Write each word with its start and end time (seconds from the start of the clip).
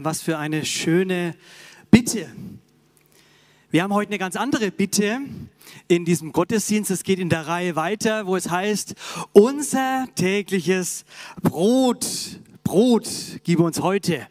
Was 0.00 0.22
für 0.22 0.38
eine 0.38 0.64
schöne 0.64 1.34
Bitte. 1.90 2.28
Wir 3.70 3.82
haben 3.82 3.92
heute 3.92 4.10
eine 4.10 4.18
ganz 4.18 4.36
andere 4.36 4.70
Bitte 4.70 5.18
in 5.88 6.04
diesem 6.04 6.30
Gottesdienst. 6.32 6.90
Es 6.90 7.02
geht 7.02 7.18
in 7.18 7.28
der 7.28 7.48
Reihe 7.48 7.74
weiter, 7.74 8.26
wo 8.26 8.36
es 8.36 8.48
heißt, 8.48 8.94
unser 9.32 10.06
tägliches 10.14 11.04
Brot, 11.42 12.06
Brot, 12.62 13.08
gib 13.42 13.58
uns 13.58 13.80
heute. 13.80 14.28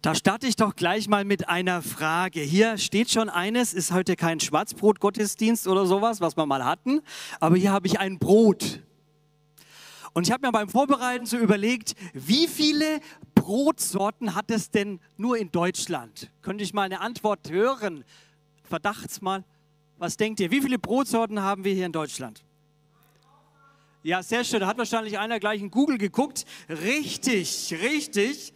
Da 0.00 0.14
starte 0.14 0.46
ich 0.46 0.56
doch 0.56 0.76
gleich 0.76 1.08
mal 1.08 1.24
mit 1.24 1.48
einer 1.48 1.82
Frage. 1.82 2.40
Hier 2.40 2.78
steht 2.78 3.10
schon 3.10 3.28
eines, 3.28 3.74
ist 3.74 3.90
heute 3.90 4.14
kein 4.14 4.38
Schwarzbrot-Gottesdienst 4.38 5.66
oder 5.66 5.86
sowas, 5.86 6.20
was 6.20 6.36
wir 6.36 6.46
mal 6.46 6.64
hatten, 6.64 7.00
aber 7.40 7.56
hier 7.56 7.72
habe 7.72 7.88
ich 7.88 7.98
ein 7.98 8.18
Brot. 8.18 8.80
Und 10.12 10.26
ich 10.26 10.32
habe 10.32 10.46
mir 10.46 10.52
beim 10.52 10.68
Vorbereiten 10.68 11.26
so 11.26 11.36
überlegt, 11.36 11.94
wie 12.12 12.48
viele 12.48 13.00
Brotsorten 13.34 14.34
hat 14.34 14.50
es 14.50 14.70
denn 14.70 15.00
nur 15.16 15.38
in 15.38 15.50
Deutschland? 15.52 16.30
Könnte 16.42 16.64
ich 16.64 16.74
mal 16.74 16.82
eine 16.82 17.00
Antwort 17.00 17.50
hören? 17.50 18.04
Verdachtsmal. 18.64 19.44
Was 19.98 20.16
denkt 20.16 20.40
ihr? 20.40 20.50
Wie 20.50 20.60
viele 20.60 20.78
Brotsorten 20.78 21.40
haben 21.42 21.64
wir 21.64 21.74
hier 21.74 21.86
in 21.86 21.92
Deutschland? 21.92 22.42
Ja, 24.02 24.22
sehr 24.22 24.44
schön. 24.44 24.60
Da 24.60 24.66
hat 24.66 24.78
wahrscheinlich 24.78 25.18
einer 25.18 25.38
gleich 25.38 25.60
in 25.60 25.70
Google 25.70 25.98
geguckt. 25.98 26.44
Richtig, 26.68 27.74
richtig. 27.82 28.52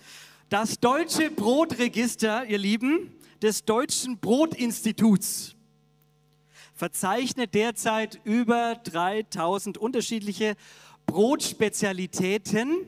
Das 0.48 0.80
deutsche 0.80 1.30
Brotregister, 1.30 2.46
ihr 2.46 2.58
Lieben, 2.58 3.14
des 3.42 3.64
Deutschen 3.64 4.18
Brotinstituts 4.18 5.54
verzeichnet 6.74 7.54
derzeit 7.54 8.20
über 8.24 8.74
3000 8.76 9.78
unterschiedliche 9.78 10.56
Brotspezialitäten, 11.06 12.86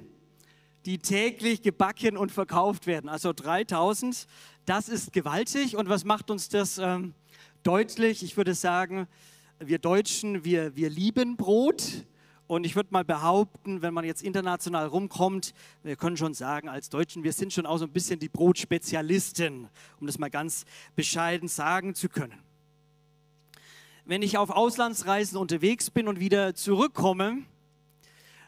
die 0.84 0.98
täglich 0.98 1.62
gebacken 1.62 2.16
und 2.16 2.30
verkauft 2.30 2.86
werden. 2.86 3.08
Also 3.08 3.32
3000, 3.32 4.26
das 4.64 4.88
ist 4.88 5.12
gewaltig. 5.12 5.76
Und 5.76 5.88
was 5.88 6.04
macht 6.04 6.30
uns 6.30 6.48
das 6.48 6.78
ähm, 6.78 7.14
deutlich? 7.62 8.22
Ich 8.22 8.36
würde 8.36 8.54
sagen, 8.54 9.08
wir 9.58 9.78
Deutschen, 9.78 10.44
wir, 10.44 10.76
wir 10.76 10.90
lieben 10.90 11.36
Brot. 11.36 12.06
Und 12.46 12.64
ich 12.64 12.76
würde 12.76 12.90
mal 12.92 13.04
behaupten, 13.04 13.82
wenn 13.82 13.92
man 13.92 14.04
jetzt 14.04 14.22
international 14.22 14.86
rumkommt, 14.86 15.52
wir 15.82 15.96
können 15.96 16.16
schon 16.16 16.32
sagen, 16.32 16.68
als 16.68 16.88
Deutschen, 16.88 17.24
wir 17.24 17.32
sind 17.32 17.52
schon 17.52 17.66
auch 17.66 17.78
so 17.78 17.84
ein 17.84 17.92
bisschen 17.92 18.20
die 18.20 18.28
Brotspezialisten, 18.28 19.68
um 20.00 20.06
das 20.06 20.18
mal 20.18 20.30
ganz 20.30 20.64
bescheiden 20.94 21.48
sagen 21.48 21.96
zu 21.96 22.08
können. 22.08 22.38
Wenn 24.04 24.22
ich 24.22 24.38
auf 24.38 24.50
Auslandsreisen 24.50 25.36
unterwegs 25.36 25.90
bin 25.90 26.06
und 26.06 26.20
wieder 26.20 26.54
zurückkomme, 26.54 27.38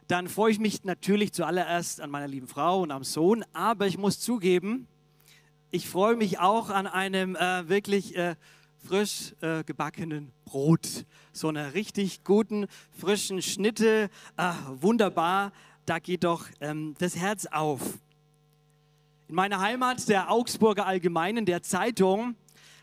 dann 0.09 0.28
freue 0.28 0.51
ich 0.51 0.59
mich 0.59 0.84
natürlich 0.84 1.33
zuallererst 1.34 2.01
an 2.01 2.11
meiner 2.11 2.27
lieben 2.27 2.48
Frau 2.48 2.81
und 2.83 2.91
am 2.91 3.05
Sohn, 3.05 3.45
aber 3.53 3.87
ich 3.87 3.98
muss 3.98 4.19
zugeben, 4.19 4.89
ich 5.70 5.87
freue 5.87 6.17
mich 6.17 6.39
auch 6.39 6.70
an 6.70 6.87
einem 6.87 7.37
äh, 7.37 7.69
wirklich 7.69 8.17
äh, 8.17 8.34
frisch 8.86 9.34
äh, 9.42 9.64
gebackenen 9.64 10.33
Brot. 10.47 11.05
So 11.33 11.48
einer 11.48 11.74
richtig 11.74 12.24
guten, 12.24 12.67
frischen 12.91 13.42
Schnitte. 13.42 14.08
Ah, 14.39 14.55
wunderbar, 14.80 15.52
da 15.85 15.98
geht 15.98 16.24
doch 16.24 16.47
ähm, 16.63 16.95
das 16.98 17.14
Herz 17.14 17.45
auf. 17.45 17.83
In 19.29 19.35
meiner 19.35 19.61
Heimat, 19.61 20.08
der 20.08 20.30
Augsburger 20.30 20.86
Allgemeinen, 20.86 21.45
der 21.45 21.63
Zeitung, 21.63 22.35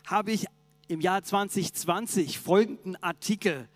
habe 0.06 0.31
ich 0.31 0.46
im 0.88 1.02
Jahr 1.02 1.24
2020 1.24 2.38
folgenden 2.38 3.02
Artikel 3.02 3.68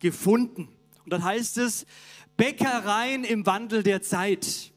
gefunden. 0.00 0.68
Und 1.06 1.12
das 1.12 1.22
heißt 1.22 1.58
es, 1.58 1.86
Bäckereien 2.36 3.22
im 3.22 3.46
Wandel 3.46 3.84
der 3.84 4.02
Zeit. 4.02 4.72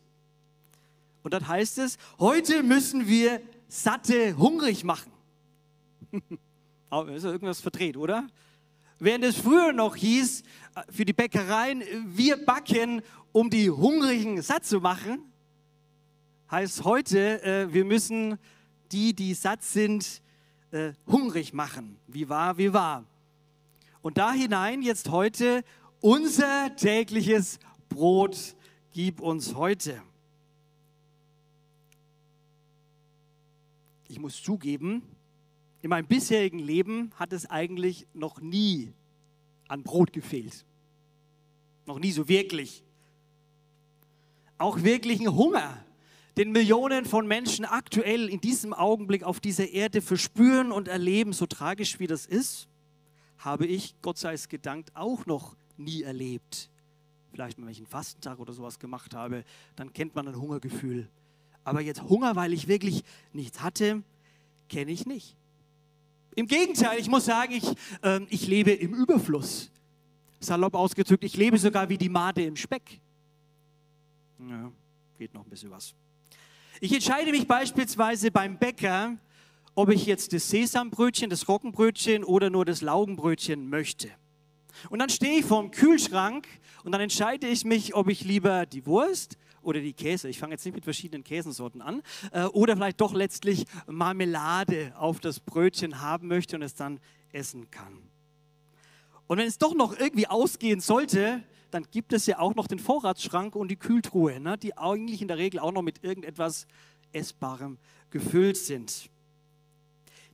Und 1.24 1.34
das 1.34 1.48
heißt 1.48 1.80
es, 1.80 1.98
heute 2.20 2.62
müssen 2.62 3.08
wir 3.08 3.42
Satte 3.68 4.38
hungrig 4.38 4.84
machen. 4.84 5.12
ist 6.12 7.24
ja 7.24 7.32
irgendwas 7.32 7.62
verdreht, 7.62 7.98
oder? 7.98 8.28
Während 9.00 9.26
es 9.26 9.38
früher 9.38 9.74
noch 9.74 9.96
hieß, 9.96 10.44
äh, 10.76 10.92
für 10.92 11.04
die 11.04 11.14
Bäckereien, 11.14 11.84
wir 12.06 12.46
backen, 12.46 13.02
um 13.32 13.50
die 13.50 13.72
Hungrigen 13.72 14.40
satt 14.44 14.66
zu 14.66 14.80
machen, 14.80 15.24
heißt 16.52 16.84
heute, 16.84 17.42
äh, 17.44 17.74
wir 17.74 17.86
müssen 17.86 18.38
die, 18.92 19.16
die 19.16 19.34
satt 19.34 19.64
sind, 19.64 20.22
äh, 20.70 20.94
hungrig 21.08 21.54
machen. 21.54 21.98
Wie 22.06 22.30
war, 22.30 22.60
wie 22.60 22.72
war. 22.72 23.04
Und 24.02 24.18
da 24.18 24.32
hinein 24.32 24.84
jetzt 24.84 25.10
heute 25.10 25.64
unser 26.02 26.76
tägliches 26.76 27.60
Brot 27.90 28.56
gib 28.92 29.22
uns 29.22 29.56
heute. 29.56 30.02
Ich 34.08 34.20
muss 34.20 34.42
zugeben, 34.42 35.04
in 35.82 35.90
meinem 35.90 36.08
bisherigen 36.08 36.60
Leben 36.60 37.12
hat 37.16 37.32
es 37.32 37.50
eigentlich 37.50 38.08
noch 38.14 38.42
nie 38.42 38.92
an 39.68 39.84
Brot 39.84 40.12
gefehlt. 40.12 40.66
Noch 41.86 42.00
nie 42.00 42.12
so 42.12 42.28
wirklich. 42.28 42.84
Auch 44.58 44.84
wirklichen 44.84 45.34
Hunger, 45.34 45.86
den 46.38 46.52
Millionen 46.52 47.06
von 47.06 47.28
Menschen 47.28 47.66
aktuell 47.66 48.28
in 48.30 48.42
diesem 48.42 48.74
Augenblick 48.74 49.24
auf 49.24 49.40
dieser 49.40 49.70
Erde 49.70 50.02
verspüren 50.02 50.72
und 50.72 50.88
erleben, 50.88 51.34
so 51.34 51.46
tragisch 51.46 52.00
wie 52.00 52.08
das 52.08 52.26
ist, 52.26 52.68
habe 53.38 53.66
ich, 53.66 53.96
Gott 54.02 54.18
sei 54.18 54.34
es 54.34 54.50
gedankt, 54.50 54.96
auch 54.96 55.26
noch 55.26 55.56
nie 55.80 56.04
erlebt. 56.04 56.70
Vielleicht, 57.32 57.58
wenn 57.58 57.68
ich 57.70 57.78
einen 57.78 57.88
Fastentag 57.88 58.40
oder 58.40 58.54
sowas 58.54 58.80
gemacht 58.80 59.16
habe, 59.16 59.44
dann 59.76 59.94
kennt 59.94 60.16
man 60.16 60.28
ein 60.28 60.36
Hungergefühl. 60.36 61.10
Aber 61.64 61.82
jetzt 61.82 62.02
Hunger, 62.04 62.36
weil 62.36 62.54
ich 62.54 62.68
wirklich 62.68 63.04
nichts 63.34 63.62
hatte, 63.62 64.04
kenne 64.68 64.92
ich 64.92 65.06
nicht. 65.06 65.36
Im 66.36 66.48
Gegenteil, 66.48 67.00
ich 67.00 67.10
muss 67.10 67.26
sagen, 67.26 67.54
ich, 67.54 67.68
äh, 68.02 68.22
ich 68.30 68.48
lebe 68.48 68.72
im 68.72 68.94
Überfluss. 68.94 69.72
Salopp 70.40 70.74
ausgedrückt, 70.74 71.24
ich 71.24 71.36
lebe 71.36 71.58
sogar 71.58 71.90
wie 71.90 71.98
die 71.98 72.10
Made 72.10 72.44
im 72.44 72.56
Speck. 72.56 73.02
Ja, 74.40 74.72
geht 75.18 75.34
noch 75.34 75.44
ein 75.44 75.50
bisschen 75.50 75.70
was. 75.70 75.94
Ich 76.80 76.94
entscheide 76.94 77.32
mich 77.32 77.46
beispielsweise 77.46 78.32
beim 78.32 78.58
Bäcker, 78.58 79.18
ob 79.76 79.90
ich 79.90 80.06
jetzt 80.06 80.32
das 80.32 80.50
Sesambrötchen, 80.50 81.30
das 81.30 81.48
Roggenbrötchen 81.48 82.24
oder 82.24 82.50
nur 82.50 82.64
das 82.64 82.82
Laugenbrötchen 82.82 83.70
möchte. 83.70 84.10
Und 84.90 85.00
dann 85.00 85.10
stehe 85.10 85.40
ich 85.40 85.46
vorm 85.46 85.72
Kühlschrank 85.72 86.48
und 86.84 86.92
dann 86.92 87.02
entscheide 87.02 87.48
ich 87.48 87.66
mich, 87.66 87.96
ob 87.96 88.10
ich 88.10 88.24
lieber 88.24 88.66
die 88.66 88.86
Wurst 88.86 89.38
oder 89.62 89.80
die 89.82 89.94
Käse, 89.94 90.30
ich 90.30 90.40
fange 90.40 90.54
jetzt 90.54 90.66
nicht 90.66 90.76
mit 90.76 90.84
verschiedenen 90.84 91.24
Käsensorten 91.24 91.82
an, 91.82 92.02
äh, 92.32 92.46
oder 92.46 92.76
vielleicht 92.76 93.02
doch 93.02 93.14
letztlich 93.14 93.66
Marmelade 93.88 94.94
auf 94.98 95.20
das 95.20 95.40
Brötchen 95.40 96.02
haben 96.02 96.28
möchte 96.28 96.56
und 96.56 96.62
es 96.62 96.76
dann 96.76 97.00
essen 97.32 97.70
kann. 97.70 97.98
Und 99.28 99.38
wenn 99.38 99.48
es 99.48 99.58
doch 99.58 99.76
noch 99.76 100.00
irgendwie 100.00 100.28
ausgehen 100.28 100.80
sollte, 100.80 101.44
dann 101.72 101.86
gibt 101.92 102.14
es 102.14 102.26
ja 102.26 102.40
auch 102.40 102.56
noch 102.56 102.68
den 102.68 102.80
Vorratsschrank 102.80 103.56
und 103.56 103.70
die 103.70 103.76
Kühltruhe, 103.76 104.40
ne, 104.40 104.58
die 104.58 104.76
eigentlich 104.78 105.22
in 105.22 105.28
der 105.28 105.38
Regel 105.38 105.60
auch 105.60 105.72
noch 105.72 105.84
mit 105.84 106.04
irgendetwas 106.04 106.66
Essbarem 107.12 107.78
gefüllt 108.10 108.58
sind. 108.58 109.10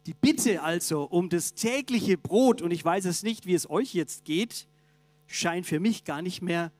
Die 0.05 0.13
Bitte 0.13 0.61
also 0.61 1.03
um 1.03 1.29
das 1.29 1.53
tägliche 1.53 2.17
Brot, 2.17 2.61
und 2.61 2.71
ich 2.71 2.85
weiß 2.85 3.05
es 3.05 3.23
nicht, 3.23 3.45
wie 3.45 3.55
es 3.55 3.69
euch 3.69 3.93
jetzt 3.93 4.23
geht, 4.23 4.67
scheint 5.27 5.65
für 5.65 5.79
mich 5.79 6.03
gar 6.03 6.21
nicht 6.21 6.41
mehr 6.41 6.71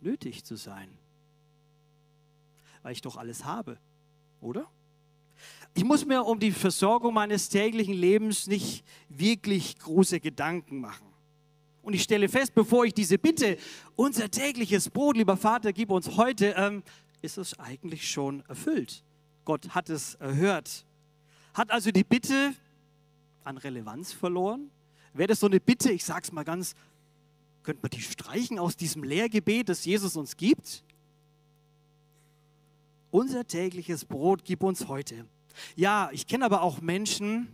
nötig 0.00 0.44
zu 0.44 0.56
sein. 0.56 0.96
Weil 2.82 2.92
ich 2.92 3.00
doch 3.00 3.16
alles 3.16 3.44
habe, 3.44 3.78
oder? 4.40 4.70
Ich 5.74 5.84
muss 5.84 6.04
mir 6.04 6.24
um 6.24 6.38
die 6.38 6.52
Versorgung 6.52 7.14
meines 7.14 7.48
täglichen 7.48 7.94
Lebens 7.94 8.46
nicht 8.46 8.84
wirklich 9.08 9.78
große 9.78 10.20
Gedanken 10.20 10.80
machen. 10.80 11.06
Und 11.80 11.94
ich 11.94 12.02
stelle 12.04 12.28
fest, 12.28 12.54
bevor 12.54 12.84
ich 12.84 12.94
diese 12.94 13.18
Bitte, 13.18 13.56
unser 13.96 14.30
tägliches 14.30 14.88
Brot, 14.88 15.16
lieber 15.16 15.36
Vater, 15.36 15.72
gib 15.72 15.90
uns 15.90 16.16
heute, 16.16 16.54
ähm, 16.56 16.84
ist 17.22 17.38
es 17.38 17.58
eigentlich 17.58 18.08
schon 18.08 18.44
erfüllt. 18.46 19.02
Gott 19.44 19.70
hat 19.70 19.88
es 19.90 20.14
erhört. 20.16 20.86
Hat 21.54 21.70
also 21.70 21.90
die 21.90 22.04
Bitte 22.04 22.54
an 23.44 23.58
Relevanz 23.58 24.12
verloren? 24.12 24.70
Wäre 25.12 25.28
das 25.28 25.40
so 25.40 25.46
eine 25.46 25.60
Bitte, 25.60 25.92
ich 25.92 26.04
sage 26.04 26.22
es 26.24 26.32
mal 26.32 26.44
ganz, 26.44 26.74
könnte 27.62 27.82
man 27.82 27.90
die 27.90 28.00
streichen 28.00 28.58
aus 28.58 28.76
diesem 28.76 29.04
Lehrgebet, 29.04 29.68
das 29.68 29.84
Jesus 29.84 30.16
uns 30.16 30.36
gibt? 30.36 30.84
unser 33.12 33.46
tägliches 33.46 34.04
Brot 34.04 34.44
gib 34.44 34.64
uns 34.64 34.88
heute. 34.88 35.26
Ja, 35.76 36.10
ich 36.12 36.26
kenne 36.26 36.44
aber 36.44 36.62
auch 36.62 36.80
Menschen, 36.80 37.46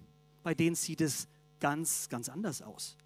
bei 0.43 0.55
denen 0.55 0.77
sieht 0.77 1.03
es 1.03 1.29
ganz, 1.61 2.09
ganz 2.09 2.31
anders 2.31 2.63
aus. 2.63 2.97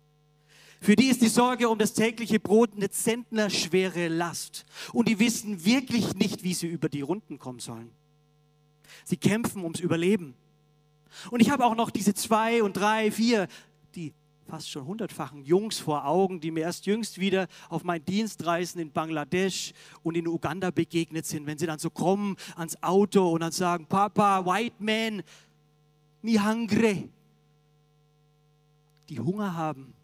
Für 0.81 0.95
die 0.95 1.07
ist 1.07 1.23
die 1.23 1.29
Sorge 1.29 1.69
um 1.69 1.79
das 1.79 1.95
tägliche 1.95 2.39
Brot 2.39 2.75
eine 2.77 2.91
zentnerschwere 2.91 4.09
Last. 4.09 4.67
Und 4.93 5.09
die 5.09 5.19
wissen 5.19 5.65
wirklich 5.65 6.15
nicht, 6.15 6.43
wie 6.43 6.55
sie 6.55 6.67
über 6.67 6.89
die 6.89 7.01
Runden 7.01 7.39
kommen 7.39 7.61
sollen. 7.61 7.91
Sie 9.05 9.17
kämpfen 9.17 9.63
ums 9.63 9.81
Überleben. 9.81 10.35
Und 11.31 11.41
ich 11.41 11.51
habe 11.51 11.65
auch 11.65 11.75
noch 11.75 11.91
diese 11.91 12.15
zwei 12.15 12.63
und 12.63 12.77
drei, 12.77 13.11
vier, 13.11 13.49
die 13.95 14.15
fast 14.47 14.71
schon 14.71 14.85
hundertfachen 14.85 15.45
Jungs 15.45 15.79
vor 15.79 16.07
Augen, 16.07 16.41
die 16.41 16.51
mir 16.51 16.61
erst 16.61 16.87
jüngst 16.87 17.19
wieder 17.19 17.49
auf 17.69 17.85
meinen 17.85 18.05
Dienstreisen 18.05 18.81
in 18.81 18.93
Bangladesch 18.93 19.73
und 20.03 20.17
in 20.17 20.27
Uganda 20.27 20.71
begegnet 20.71 21.27
sind, 21.27 21.47
wenn 21.47 21.59
sie 21.59 21.67
dann 21.67 21.79
so 21.79 21.91
kommen 21.91 22.37
ans 22.57 22.83
Auto 22.83 23.31
und 23.31 23.41
dann 23.41 23.53
sagen, 23.53 23.87
Papa, 23.87 24.45
White 24.45 24.77
Man, 24.79 25.23
ni 26.23 26.37
hungry. 26.37 27.09
Die 29.09 29.21
Hunger 29.21 29.55
haben 29.57 29.95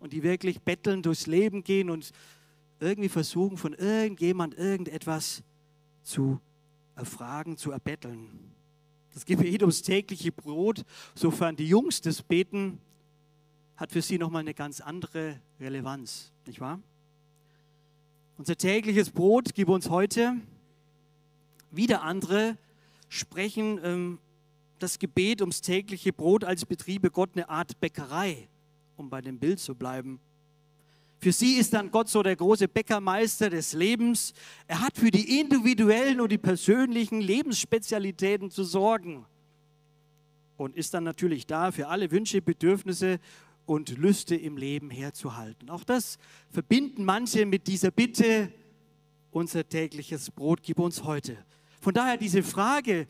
und 0.00 0.12
die 0.12 0.22
wirklich 0.22 0.60
betteln 0.60 1.02
durchs 1.02 1.26
Leben 1.26 1.62
gehen 1.62 1.90
und 1.90 2.10
irgendwie 2.80 3.08
versuchen, 3.08 3.56
von 3.56 3.74
irgendjemand 3.74 4.54
irgendetwas 4.54 5.42
zu 6.02 6.40
erfragen, 6.96 7.56
zu 7.56 7.70
erbetteln. 7.70 8.52
Das 9.12 9.24
Gebet 9.24 9.62
ums 9.62 9.82
tägliche 9.82 10.30
Brot, 10.32 10.84
sofern 11.14 11.56
die 11.56 11.66
Jungs 11.66 12.00
das 12.00 12.22
beten, 12.22 12.80
hat 13.76 13.92
für 13.92 14.02
sie 14.02 14.18
nochmal 14.18 14.40
eine 14.40 14.54
ganz 14.54 14.80
andere 14.80 15.40
Relevanz, 15.58 16.32
nicht 16.46 16.60
wahr? 16.60 16.80
Unser 18.36 18.56
tägliches 18.56 19.10
Brot 19.10 19.54
gib 19.54 19.68
uns 19.68 19.90
heute. 19.90 20.36
Wieder 21.70 22.02
andere 22.02 22.56
sprechen 23.08 23.80
ähm, 23.82 24.18
das 24.78 24.98
Gebet 24.98 25.40
ums 25.40 25.60
tägliche 25.60 26.12
Brot 26.12 26.44
als 26.44 26.64
Betriebe 26.64 27.10
Gott 27.10 27.30
eine 27.34 27.48
Art 27.48 27.80
Bäckerei, 27.80 28.48
um 28.96 29.10
bei 29.10 29.20
dem 29.20 29.38
Bild 29.38 29.60
zu 29.60 29.74
bleiben. 29.74 30.20
Für 31.20 31.32
sie 31.32 31.56
ist 31.56 31.74
dann 31.74 31.90
Gott 31.90 32.08
so 32.08 32.22
der 32.22 32.34
große 32.34 32.66
Bäckermeister 32.66 33.50
des 33.50 33.74
Lebens. 33.74 34.32
Er 34.66 34.80
hat 34.80 34.96
für 34.96 35.10
die 35.10 35.38
individuellen 35.38 36.18
und 36.20 36.32
die 36.32 36.38
persönlichen 36.38 37.20
Lebensspezialitäten 37.20 38.50
zu 38.50 38.64
sorgen 38.64 39.26
und 40.56 40.76
ist 40.76 40.94
dann 40.94 41.04
natürlich 41.04 41.46
da 41.46 41.72
für 41.72 41.88
alle 41.88 42.10
Wünsche, 42.10 42.40
Bedürfnisse 42.40 43.20
und 43.66 43.98
Lüste 43.98 44.34
im 44.34 44.56
Leben 44.56 44.88
herzuhalten. 44.88 45.68
Auch 45.68 45.84
das 45.84 46.16
verbinden 46.48 47.04
manche 47.04 47.44
mit 47.44 47.66
dieser 47.66 47.90
Bitte, 47.90 48.50
unser 49.30 49.68
tägliches 49.68 50.30
Brot 50.30 50.62
gib 50.62 50.78
uns 50.78 51.04
heute. 51.04 51.36
Von 51.82 51.92
daher 51.92 52.16
diese 52.16 52.42
Frage, 52.42 53.06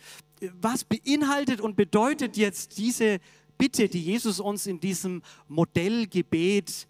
was 0.61 0.85
beinhaltet 0.85 1.61
und 1.61 1.77
bedeutet 1.77 2.37
jetzt 2.37 2.77
diese 2.77 3.21
Bitte, 3.57 3.89
die 3.89 4.03
Jesus 4.03 4.41
uns 4.41 4.67
in 4.67 4.81
diesem 4.81 5.23
Modellgebet 5.47 6.89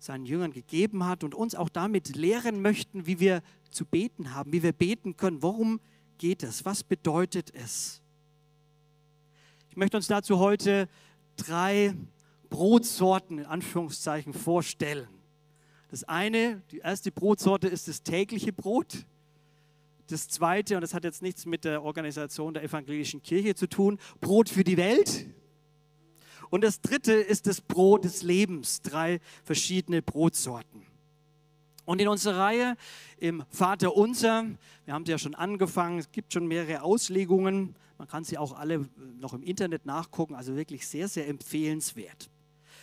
seinen 0.00 0.24
Jüngern 0.24 0.52
gegeben 0.52 1.04
hat 1.04 1.22
und 1.22 1.34
uns 1.34 1.54
auch 1.54 1.68
damit 1.68 2.16
lehren 2.16 2.62
möchten, 2.62 3.06
wie 3.06 3.20
wir 3.20 3.42
zu 3.70 3.84
beten 3.84 4.34
haben, 4.34 4.52
wie 4.52 4.62
wir 4.62 4.72
beten 4.72 5.16
können. 5.16 5.42
Worum 5.42 5.78
geht 6.18 6.42
es? 6.42 6.64
Was 6.64 6.82
bedeutet 6.82 7.54
es? 7.54 8.02
Ich 9.68 9.76
möchte 9.76 9.96
uns 9.96 10.08
dazu 10.08 10.38
heute 10.38 10.88
drei 11.36 11.94
Brotsorten 12.48 13.38
in 13.38 13.46
Anführungszeichen 13.46 14.32
vorstellen. 14.32 15.06
Das 15.90 16.04
eine, 16.04 16.62
die 16.70 16.78
erste 16.78 17.12
Brotsorte 17.12 17.68
ist 17.68 17.86
das 17.86 18.02
tägliche 18.02 18.52
Brot. 18.52 19.06
Das 20.06 20.28
zweite, 20.28 20.76
und 20.76 20.80
das 20.80 20.94
hat 20.94 21.04
jetzt 21.04 21.22
nichts 21.22 21.46
mit 21.46 21.64
der 21.64 21.82
Organisation 21.82 22.54
der 22.54 22.64
evangelischen 22.64 23.22
Kirche 23.22 23.54
zu 23.54 23.68
tun, 23.68 23.98
Brot 24.20 24.48
für 24.48 24.64
die 24.64 24.76
Welt. 24.76 25.26
Und 26.50 26.62
das 26.62 26.80
dritte 26.80 27.12
ist 27.12 27.46
das 27.46 27.60
Brot 27.60 28.04
des 28.04 28.22
Lebens, 28.22 28.82
drei 28.82 29.20
verschiedene 29.44 30.02
Brotsorten. 30.02 30.82
Und 31.84 32.00
in 32.00 32.08
unserer 32.08 32.38
Reihe 32.38 32.76
im 33.18 33.44
Vater 33.48 33.96
Unser, 33.96 34.46
wir 34.84 34.94
haben 34.94 35.06
sie 35.06 35.12
ja 35.12 35.18
schon 35.18 35.34
angefangen, 35.34 35.98
es 35.98 36.12
gibt 36.12 36.32
schon 36.32 36.46
mehrere 36.46 36.82
Auslegungen, 36.82 37.74
man 37.98 38.08
kann 38.08 38.24
sie 38.24 38.38
auch 38.38 38.56
alle 38.56 38.88
noch 39.18 39.34
im 39.34 39.42
Internet 39.42 39.86
nachgucken, 39.86 40.34
also 40.34 40.56
wirklich 40.56 40.86
sehr, 40.86 41.08
sehr 41.08 41.28
empfehlenswert. 41.28 42.30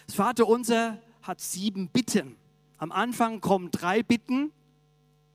Das 0.05 0.15
Vater 0.15 0.47
unser 0.47 1.01
hat 1.21 1.41
sieben 1.41 1.89
Bitten. 1.89 2.35
Am 2.77 2.91
Anfang 2.91 3.41
kommen 3.41 3.71
drei 3.71 4.03
Bitten. 4.03 4.51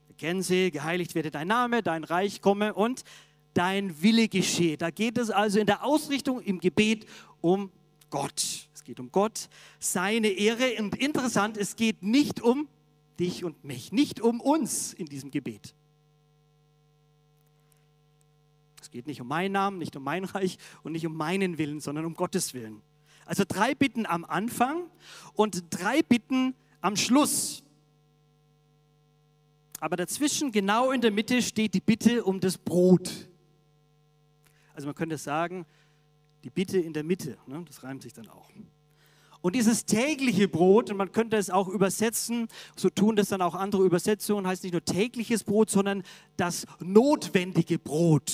Wir 0.07 0.15
kennen 0.15 0.41
sie, 0.41 0.71
geheiligt 0.71 1.15
werde 1.15 1.31
dein 1.31 1.47
Name, 1.47 1.83
dein 1.83 2.03
Reich 2.03 2.41
komme 2.41 2.73
und 2.73 3.03
dein 3.53 4.01
Wille 4.01 4.27
geschehe. 4.27 4.77
Da 4.77 4.89
geht 4.89 5.17
es 5.17 5.29
also 5.29 5.59
in 5.59 5.65
der 5.65 5.83
Ausrichtung 5.83 6.41
im 6.41 6.59
Gebet 6.59 7.05
um 7.41 7.71
Gott. 8.13 8.69
Es 8.75 8.83
geht 8.83 8.99
um 8.99 9.11
Gott, 9.11 9.49
seine 9.79 10.27
Ehre. 10.27 10.75
Und 10.77 10.95
interessant, 10.95 11.57
es 11.57 11.75
geht 11.75 12.03
nicht 12.03 12.41
um 12.41 12.67
dich 13.19 13.43
und 13.43 13.63
mich, 13.63 13.91
nicht 13.91 14.21
um 14.21 14.39
uns 14.39 14.93
in 14.93 15.07
diesem 15.07 15.31
Gebet. 15.31 15.73
Es 18.79 18.91
geht 18.91 19.07
nicht 19.07 19.19
um 19.19 19.27
meinen 19.27 19.53
Namen, 19.53 19.79
nicht 19.79 19.95
um 19.95 20.03
mein 20.03 20.25
Reich 20.25 20.59
und 20.83 20.91
nicht 20.91 21.07
um 21.07 21.17
meinen 21.17 21.57
Willen, 21.57 21.79
sondern 21.79 22.05
um 22.05 22.13
Gottes 22.13 22.53
Willen. 22.53 22.83
Also 23.25 23.45
drei 23.47 23.73
Bitten 23.73 24.05
am 24.05 24.25
Anfang 24.25 24.91
und 25.33 25.63
drei 25.71 26.03
Bitten 26.03 26.53
am 26.81 26.95
Schluss. 26.95 27.63
Aber 29.79 29.95
dazwischen, 29.95 30.51
genau 30.51 30.91
in 30.91 31.01
der 31.01 31.09
Mitte, 31.09 31.41
steht 31.41 31.73
die 31.73 31.81
Bitte 31.81 32.23
um 32.23 32.39
das 32.39 32.59
Brot. 32.59 33.09
Also 34.75 34.85
man 34.85 34.93
könnte 34.93 35.17
sagen, 35.17 35.65
die 36.43 36.49
Bitte 36.49 36.79
in 36.79 36.93
der 36.93 37.03
Mitte, 37.03 37.37
ne? 37.47 37.63
das 37.67 37.83
reimt 37.83 38.03
sich 38.03 38.13
dann 38.13 38.27
auch. 38.27 38.49
Und 39.41 39.55
dieses 39.55 39.85
tägliche 39.85 40.47
Brot, 40.47 40.89
und 40.89 40.95
man 40.95 41.11
könnte 41.11 41.35
es 41.35 41.49
auch 41.49 41.67
übersetzen, 41.67 42.47
so 42.77 42.89
tun 42.89 43.17
das 43.17 43.27
dann 43.27 43.41
auch 43.41 43.55
andere 43.55 43.83
Übersetzungen, 43.83 44.47
heißt 44.47 44.63
nicht 44.63 44.71
nur 44.71 44.85
tägliches 44.85 45.43
Brot, 45.43 45.69
sondern 45.69 46.03
das 46.37 46.65
notwendige 46.79 47.77
Brot 47.77 48.31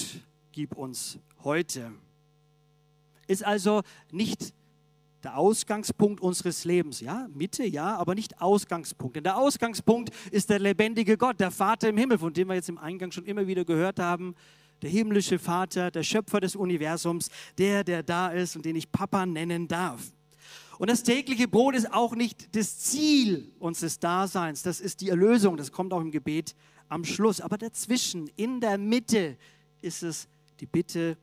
gib 0.51 0.75
uns 0.75 1.17
heute. 1.44 1.91
Ist 3.25 3.44
also 3.44 3.81
nicht 4.12 4.53
der 5.23 5.38
Ausgangspunkt 5.38 6.21
unseres 6.21 6.63
Lebens. 6.63 7.01
Ja, 7.01 7.27
Mitte, 7.33 7.65
ja, 7.65 7.95
aber 7.97 8.13
nicht 8.13 8.39
Ausgangspunkt. 8.41 9.15
Denn 9.15 9.23
der 9.23 9.38
Ausgangspunkt 9.38 10.12
ist 10.31 10.50
der 10.50 10.59
lebendige 10.59 11.17
Gott, 11.17 11.39
der 11.39 11.50
Vater 11.51 11.89
im 11.89 11.97
Himmel, 11.97 12.19
von 12.19 12.33
dem 12.33 12.47
wir 12.47 12.55
jetzt 12.55 12.69
im 12.69 12.77
Eingang 12.77 13.12
schon 13.12 13.25
immer 13.25 13.47
wieder 13.47 13.65
gehört 13.65 14.00
haben. 14.00 14.35
Der 14.81 14.89
himmlische 14.89 15.39
Vater, 15.39 15.91
der 15.91 16.03
Schöpfer 16.03 16.39
des 16.39 16.55
Universums, 16.55 17.29
der, 17.57 17.83
der 17.83 18.03
da 18.03 18.29
ist 18.29 18.55
und 18.55 18.65
den 18.65 18.75
ich 18.75 18.91
Papa 18.91 19.25
nennen 19.25 19.67
darf. 19.67 20.12
Und 20.77 20.89
das 20.89 21.03
tägliche 21.03 21.50
Brot 21.50 21.75
ist 21.75 21.91
auch 21.91 22.15
nicht 22.15 22.55
das 22.55 22.79
Ziel 22.79 23.51
unseres 23.59 24.00
Daseins. 24.00 24.63
Das 24.63 24.79
ist 24.79 25.01
die 25.01 25.09
Erlösung. 25.09 25.57
Das 25.57 25.74
kommt 25.74 25.91
auch 25.91 26.00
im 26.00 26.12
Gebet 26.12 26.55
am 26.88 27.03
Schluss. 27.03 27.41
Aber 27.41 27.57
dazwischen, 27.57 28.29
in 28.38 28.62
der 28.62 28.77
Mitte, 28.77 29.38
ist 29.81 30.03
es 30.03 30.29
die 30.62 30.65
Bitte 30.65 31.17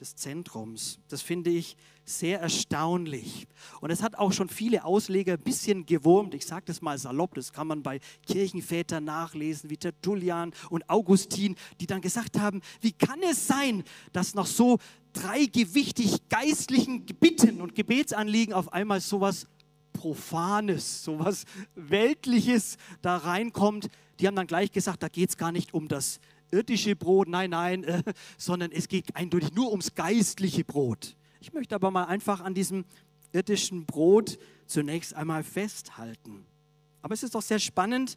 des 0.00 0.16
Zentrums. 0.16 0.98
Das 1.08 1.22
finde 1.22 1.50
ich 1.50 1.76
sehr 2.04 2.40
erstaunlich. 2.40 3.46
Und 3.80 3.90
es 3.90 4.02
hat 4.02 4.16
auch 4.16 4.32
schon 4.32 4.48
viele 4.48 4.84
Ausleger 4.84 5.34
ein 5.34 5.40
bisschen 5.40 5.86
gewurmt. 5.86 6.34
Ich 6.34 6.46
sage 6.46 6.64
das 6.66 6.80
mal 6.80 6.98
salopp, 6.98 7.34
das 7.34 7.52
kann 7.52 7.66
man 7.66 7.82
bei 7.82 8.00
Kirchenvätern 8.26 9.04
nachlesen, 9.04 9.70
wie 9.70 9.76
Tertullian 9.76 10.52
und 10.70 10.88
Augustin, 10.88 11.56
die 11.80 11.86
dann 11.86 12.00
gesagt 12.00 12.38
haben, 12.38 12.62
wie 12.80 12.92
kann 12.92 13.20
es 13.22 13.46
sein, 13.46 13.84
dass 14.12 14.34
nach 14.34 14.46
so 14.46 14.78
drei 15.12 15.46
gewichtig 15.46 16.28
geistlichen 16.28 17.04
Bitten 17.04 17.60
und 17.60 17.74
Gebetsanliegen 17.74 18.54
auf 18.54 18.72
einmal 18.72 19.00
sowas 19.00 19.46
Profanes, 19.92 21.02
sowas 21.02 21.44
Weltliches 21.74 22.76
da 23.02 23.16
reinkommt. 23.16 23.88
Die 24.20 24.26
haben 24.26 24.36
dann 24.36 24.46
gleich 24.46 24.70
gesagt, 24.70 25.02
da 25.02 25.08
geht 25.08 25.30
es 25.30 25.36
gar 25.36 25.52
nicht 25.52 25.74
um 25.74 25.88
das 25.88 26.20
irdische 26.50 26.96
Brot, 26.96 27.28
nein, 27.28 27.50
nein, 27.50 27.84
äh, 27.84 28.02
sondern 28.38 28.72
es 28.72 28.88
geht 28.88 29.14
eindeutig 29.16 29.52
nur 29.52 29.70
ums 29.70 29.94
geistliche 29.94 30.64
Brot. 30.64 31.16
Ich 31.40 31.52
möchte 31.52 31.74
aber 31.74 31.90
mal 31.90 32.04
einfach 32.04 32.40
an 32.40 32.54
diesem 32.54 32.84
irdischen 33.32 33.86
Brot 33.86 34.38
zunächst 34.66 35.14
einmal 35.14 35.44
festhalten. 35.44 36.46
Aber 37.02 37.14
es 37.14 37.22
ist 37.22 37.34
doch 37.34 37.42
sehr 37.42 37.58
spannend, 37.58 38.16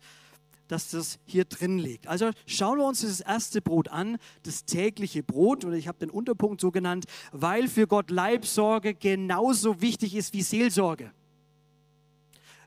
dass 0.72 0.90
das 0.90 1.20
hier 1.26 1.44
drin 1.44 1.78
liegt. 1.78 2.08
Also 2.08 2.32
schauen 2.46 2.80
wir 2.80 2.86
uns 2.86 3.02
das 3.02 3.20
erste 3.20 3.62
Brot 3.62 3.90
an, 3.90 4.18
das 4.44 4.64
tägliche 4.64 5.22
Brot, 5.22 5.66
oder 5.66 5.76
ich 5.76 5.88
habe 5.88 6.00
den 6.00 6.10
Unterpunkt 6.10 6.62
so 6.62 6.72
genannt, 6.72 7.06
weil 7.34 7.68
für 7.68 7.88
Gott 7.88 8.10
Leibsorge 8.10 8.94
genauso 8.94 9.82
wichtig 9.82 10.16
ist 10.16 10.34
wie 10.34 10.42
Seelsorge. 10.42 11.12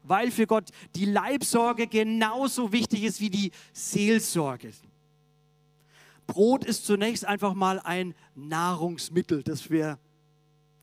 Weil 0.03 0.31
für 0.31 0.47
Gott 0.47 0.69
die 0.95 1.07
Leibsorge 1.07 1.87
genauso 1.87 2.73
wichtig 2.73 3.05
ist 3.05 3.21
wie 3.21 3.31
die 3.31 3.53
Seelsorge. 3.73 4.73
Brot 6.27 6.65
ist 6.65 6.87
zunächst 6.87 7.25
einfach 7.25 7.55
mal 7.55 7.81
ein 7.81 8.15
Nahrungsmittel, 8.35 9.43
das 9.43 9.71
wir 9.71 9.99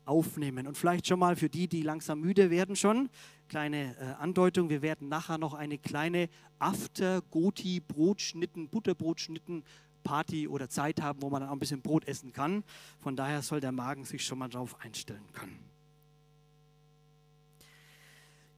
aufnehmen. 0.05 0.67
Und 0.67 0.77
vielleicht 0.77 1.07
schon 1.07 1.19
mal 1.19 1.35
für 1.35 1.49
die, 1.49 1.67
die 1.67 1.81
langsam 1.81 2.21
müde 2.21 2.49
werden 2.49 2.75
schon, 2.75 3.09
kleine 3.47 3.95
äh, 3.97 4.13
Andeutung, 4.19 4.69
wir 4.69 4.81
werden 4.81 5.09
nachher 5.09 5.37
noch 5.37 5.53
eine 5.53 5.77
kleine 5.77 6.29
After-Goti-Brotschnitten, 6.59 8.69
Butterbrotschnitten 8.69 9.63
Party 10.03 10.47
oder 10.47 10.69
Zeit 10.69 11.01
haben, 11.01 11.21
wo 11.21 11.29
man 11.29 11.41
dann 11.41 11.49
auch 11.49 11.53
ein 11.53 11.59
bisschen 11.59 11.81
Brot 11.81 12.07
essen 12.07 12.33
kann. 12.33 12.63
Von 12.99 13.15
daher 13.15 13.41
soll 13.41 13.61
der 13.61 13.71
Magen 13.71 14.03
sich 14.03 14.25
schon 14.25 14.39
mal 14.39 14.49
darauf 14.49 14.79
einstellen 14.79 15.25
können. 15.33 15.59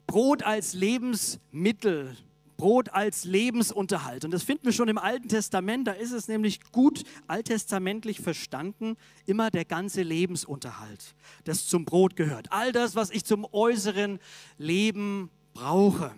Brot 0.07 0.43
als 0.43 0.73
Lebensmittel, 0.73 2.17
Brot 2.63 2.93
als 2.93 3.25
Lebensunterhalt. 3.25 4.23
Und 4.23 4.31
das 4.31 4.43
finden 4.43 4.63
wir 4.63 4.71
schon 4.71 4.87
im 4.87 4.97
Alten 4.97 5.27
Testament. 5.27 5.85
Da 5.85 5.91
ist 5.91 6.13
es 6.13 6.29
nämlich 6.29 6.61
gut 6.71 7.03
alttestamentlich 7.27 8.21
verstanden, 8.21 8.95
immer 9.25 9.51
der 9.51 9.65
ganze 9.65 10.01
Lebensunterhalt, 10.01 11.13
das 11.43 11.67
zum 11.67 11.83
Brot 11.83 12.15
gehört. 12.15 12.53
All 12.53 12.71
das, 12.71 12.95
was 12.95 13.09
ich 13.09 13.25
zum 13.25 13.45
äußeren 13.51 14.17
Leben 14.57 15.29
brauche 15.53 16.15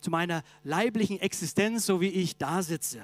zu 0.00 0.08
meiner 0.10 0.42
leiblichen 0.64 1.20
Existenz, 1.20 1.84
so 1.84 2.00
wie 2.00 2.08
ich 2.08 2.38
da 2.38 2.62
sitze. 2.62 3.02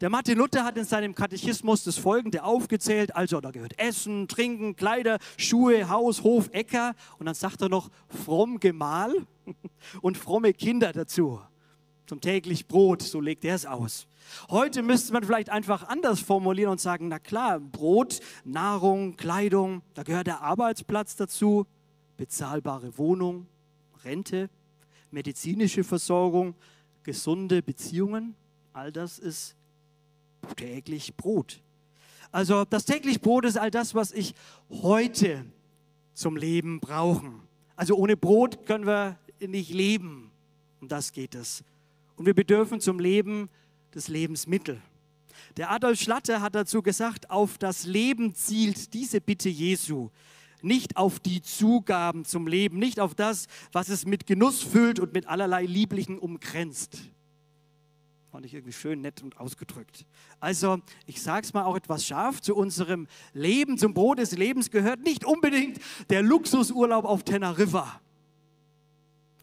Der 0.00 0.10
Martin 0.10 0.36
Luther 0.36 0.64
hat 0.64 0.76
in 0.76 0.84
seinem 0.84 1.14
Katechismus 1.14 1.84
das 1.84 1.96
Folgende 1.96 2.42
aufgezählt. 2.42 3.14
Also 3.14 3.40
da 3.40 3.52
gehört 3.52 3.78
Essen, 3.78 4.26
Trinken, 4.26 4.74
Kleider, 4.74 5.18
Schuhe, 5.36 5.88
Haus, 5.88 6.24
Hof, 6.24 6.48
Äcker. 6.50 6.96
Und 7.20 7.26
dann 7.26 7.36
sagt 7.36 7.62
er 7.62 7.68
noch 7.68 7.88
fromm 8.08 8.58
Gemahl 8.58 9.14
und 10.02 10.18
fromme 10.18 10.52
Kinder 10.52 10.92
dazu. 10.92 11.40
Zum 12.10 12.20
täglich 12.20 12.66
Brot, 12.66 13.02
so 13.02 13.20
legt 13.20 13.44
er 13.44 13.54
es 13.54 13.66
aus. 13.66 14.08
Heute 14.48 14.82
müsste 14.82 15.12
man 15.12 15.22
vielleicht 15.22 15.48
einfach 15.48 15.86
anders 15.86 16.18
formulieren 16.18 16.72
und 16.72 16.80
sagen, 16.80 17.06
na 17.06 17.20
klar, 17.20 17.60
Brot, 17.60 18.18
Nahrung, 18.44 19.16
Kleidung, 19.16 19.82
da 19.94 20.02
gehört 20.02 20.26
der 20.26 20.40
Arbeitsplatz 20.40 21.14
dazu, 21.14 21.68
bezahlbare 22.16 22.98
Wohnung, 22.98 23.46
Rente, 24.02 24.50
medizinische 25.12 25.84
Versorgung, 25.84 26.56
gesunde 27.04 27.62
Beziehungen, 27.62 28.34
all 28.72 28.90
das 28.90 29.20
ist 29.20 29.54
täglich 30.56 31.16
Brot. 31.16 31.62
Also 32.32 32.64
das 32.64 32.86
täglich 32.86 33.20
Brot 33.20 33.44
ist 33.44 33.56
all 33.56 33.70
das, 33.70 33.94
was 33.94 34.10
ich 34.10 34.34
heute 34.68 35.44
zum 36.12 36.36
Leben 36.36 36.80
brauchen. 36.80 37.40
Also 37.76 37.94
ohne 37.94 38.16
Brot 38.16 38.66
können 38.66 38.88
wir 38.88 39.16
nicht 39.38 39.72
leben. 39.72 40.32
Um 40.80 40.88
das 40.88 41.12
geht 41.12 41.36
es. 41.36 41.62
Und 42.20 42.26
wir 42.26 42.34
bedürfen 42.34 42.80
zum 42.80 42.98
Leben 42.98 43.48
das 43.92 44.08
Lebensmittel. 44.08 44.82
Der 45.56 45.70
Adolf 45.70 45.98
Schlatter 45.98 46.42
hat 46.42 46.54
dazu 46.54 46.82
gesagt, 46.82 47.30
auf 47.30 47.56
das 47.56 47.86
Leben 47.86 48.34
zielt 48.34 48.92
diese 48.92 49.22
Bitte 49.22 49.48
Jesu 49.48 50.10
nicht 50.60 50.98
auf 50.98 51.18
die 51.18 51.40
Zugaben 51.40 52.26
zum 52.26 52.46
Leben, 52.46 52.78
nicht 52.78 53.00
auf 53.00 53.14
das, 53.14 53.46
was 53.72 53.88
es 53.88 54.04
mit 54.04 54.26
Genuss 54.26 54.62
füllt 54.62 55.00
und 55.00 55.14
mit 55.14 55.28
allerlei 55.28 55.64
Lieblichen 55.64 56.18
umkränzt. 56.18 56.98
Fand 58.30 58.44
ich 58.44 58.52
irgendwie 58.52 58.74
schön 58.74 59.00
nett 59.00 59.22
und 59.22 59.40
ausgedrückt. 59.40 60.04
Also, 60.40 60.76
ich 61.06 61.22
sage 61.22 61.46
es 61.46 61.54
mal 61.54 61.64
auch 61.64 61.76
etwas 61.76 62.04
scharf, 62.04 62.42
zu 62.42 62.54
unserem 62.54 63.06
Leben, 63.32 63.78
zum 63.78 63.94
Brot 63.94 64.18
des 64.18 64.32
Lebens 64.32 64.70
gehört 64.70 65.00
nicht 65.00 65.24
unbedingt 65.24 65.80
der 66.10 66.20
Luxusurlaub 66.20 67.06
auf 67.06 67.24
Teneriffa 67.24 67.98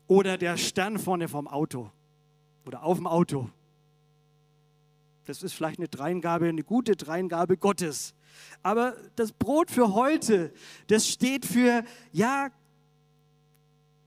oder 0.06 0.38
der 0.38 0.58
Stern 0.58 1.00
vorne 1.00 1.28
vom 1.28 1.48
Auto 1.48 1.90
oder 2.68 2.84
auf 2.84 2.98
dem 2.98 3.08
Auto. 3.08 3.50
Das 5.26 5.44
ist 5.44 5.54
vielleicht 5.54 5.80
eine 5.80 5.88
Dreingabe, 5.88 6.48
eine 6.48 6.64
gute 6.64 6.96
Dreingabe 6.96 7.58
Gottes. 7.58 8.14
Aber 8.64 8.96
das 9.16 9.32
Brot 9.32 9.72
für 9.72 9.94
heute, 9.94 10.54
das 10.88 11.08
steht 11.08 11.46
für, 11.46 11.84
ja, 12.12 12.50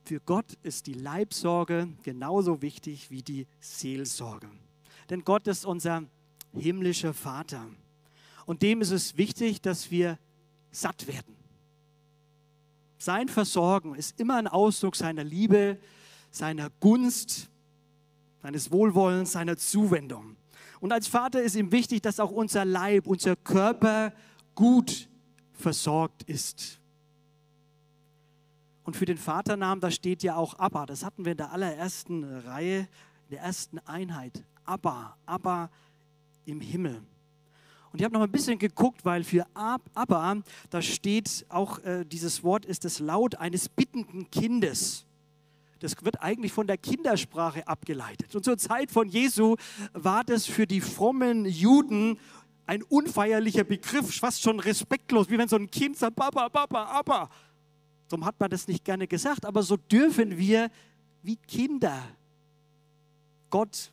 für 0.04 0.20
Gott 0.20 0.54
ist 0.62 0.86
die 0.86 0.94
Leibsorge 0.94 1.88
genauso 2.02 2.62
wichtig 2.62 3.10
wie 3.10 3.22
die 3.22 3.46
Seelsorge. 3.60 4.48
Denn 5.10 5.24
Gott 5.24 5.46
ist 5.46 5.66
unser 5.66 6.04
himmlischer 6.52 7.12
Vater. 7.12 7.66
Und 8.46 8.62
dem 8.62 8.80
ist 8.80 8.90
es 8.90 9.16
wichtig, 9.16 9.60
dass 9.60 9.90
wir 9.90 10.18
satt 10.70 11.06
werden. 11.06 11.36
Sein 12.98 13.28
Versorgen 13.28 13.94
ist 13.94 14.18
immer 14.18 14.36
ein 14.36 14.48
Ausdruck 14.48 14.96
seiner 14.96 15.24
Liebe, 15.24 15.78
seiner 16.30 16.70
Gunst, 16.80 17.49
seines 18.42 18.70
Wohlwollens, 18.72 19.32
seiner 19.32 19.56
Zuwendung. 19.56 20.36
Und 20.80 20.92
als 20.92 21.06
Vater 21.06 21.42
ist 21.42 21.56
ihm 21.56 21.72
wichtig, 21.72 22.02
dass 22.02 22.20
auch 22.20 22.30
unser 22.30 22.64
Leib, 22.64 23.06
unser 23.06 23.36
Körper 23.36 24.12
gut 24.54 25.08
versorgt 25.52 26.22
ist. 26.24 26.80
Und 28.82 28.96
für 28.96 29.04
den 29.04 29.18
Vaternamen, 29.18 29.80
da 29.80 29.90
steht 29.90 30.22
ja 30.22 30.36
auch 30.36 30.54
Abba. 30.54 30.86
Das 30.86 31.04
hatten 31.04 31.24
wir 31.24 31.32
in 31.32 31.38
der 31.38 31.52
allerersten 31.52 32.24
Reihe, 32.24 32.80
in 32.80 33.30
der 33.30 33.40
ersten 33.40 33.78
Einheit. 33.80 34.44
Abba, 34.64 35.16
Abba 35.26 35.70
im 36.44 36.60
Himmel. 36.60 37.02
Und 37.92 37.98
ich 37.98 38.04
habe 38.04 38.14
noch 38.14 38.22
ein 38.22 38.30
bisschen 38.30 38.58
geguckt, 38.58 39.04
weil 39.04 39.24
für 39.24 39.44
Abba, 39.54 40.36
da 40.70 40.82
steht 40.82 41.44
auch, 41.48 41.78
äh, 41.80 42.04
dieses 42.04 42.42
Wort 42.42 42.64
ist 42.64 42.84
das 42.84 43.00
Laut 43.00 43.34
eines 43.36 43.68
bittenden 43.68 44.30
Kindes. 44.30 45.06
Das 45.80 45.96
wird 46.04 46.22
eigentlich 46.22 46.52
von 46.52 46.66
der 46.66 46.78
Kindersprache 46.78 47.66
abgeleitet. 47.66 48.34
Und 48.36 48.44
zur 48.44 48.58
Zeit 48.58 48.90
von 48.90 49.08
Jesu 49.08 49.56
war 49.92 50.24
das 50.24 50.46
für 50.46 50.66
die 50.66 50.80
frommen 50.80 51.46
Juden 51.46 52.18
ein 52.66 52.82
unfeierlicher 52.84 53.64
Begriff, 53.64 54.14
fast 54.14 54.42
schon 54.42 54.60
respektlos, 54.60 55.28
wie 55.28 55.38
wenn 55.38 55.48
so 55.48 55.56
ein 55.56 55.70
Kind 55.70 55.96
sagt, 55.96 56.14
Papa, 56.14 56.48
Papa, 56.48 56.84
Papa. 56.84 57.30
Darum 58.08 58.24
hat 58.24 58.38
man 58.38 58.50
das 58.50 58.68
nicht 58.68 58.84
gerne 58.84 59.08
gesagt, 59.08 59.44
aber 59.44 59.62
so 59.62 59.76
dürfen 59.76 60.36
wir 60.36 60.70
wie 61.22 61.36
Kinder 61.36 62.00
Gott 63.48 63.90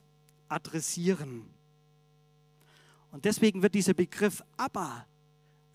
adressieren. 0.47 1.45
Und 3.11 3.25
deswegen 3.25 3.63
wird 3.63 3.73
dieser 3.73 3.93
Begriff 3.93 4.43
Abba 4.57 5.05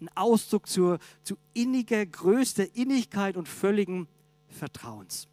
ein 0.00 0.08
Ausdruck 0.14 0.68
zur, 0.68 0.98
zu 1.22 1.36
inniger, 1.54 2.04
größter 2.04 2.74
Innigkeit 2.74 3.36
und 3.36 3.48
völligen 3.48 4.06
Vertrauens. 4.48 5.28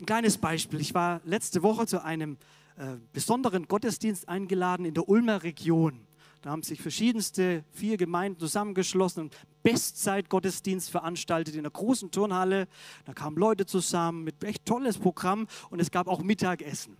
Ein 0.00 0.06
kleines 0.06 0.38
Beispiel. 0.38 0.80
Ich 0.80 0.94
war 0.94 1.20
letzte 1.26 1.62
Woche 1.62 1.86
zu 1.86 2.02
einem 2.02 2.38
äh, 2.78 2.96
besonderen 3.12 3.68
Gottesdienst 3.68 4.30
eingeladen 4.30 4.86
in 4.86 4.94
der 4.94 5.06
Ulmer 5.10 5.42
Region. 5.42 6.06
Da 6.40 6.48
haben 6.48 6.62
sich 6.62 6.80
verschiedenste 6.80 7.64
vier 7.70 7.98
Gemeinden 7.98 8.40
zusammengeschlossen 8.40 9.24
und 9.24 9.36
Bestzeit-Gottesdienst 9.62 10.88
veranstaltet 10.88 11.52
in 11.52 11.60
einer 11.60 11.70
großen 11.70 12.10
Turnhalle. 12.10 12.66
Da 13.04 13.12
kamen 13.12 13.36
Leute 13.36 13.66
zusammen 13.66 14.24
mit 14.24 14.42
echt 14.42 14.64
tolles 14.64 14.96
Programm 14.96 15.46
und 15.68 15.80
es 15.80 15.90
gab 15.90 16.08
auch 16.08 16.22
Mittagessen. 16.22 16.96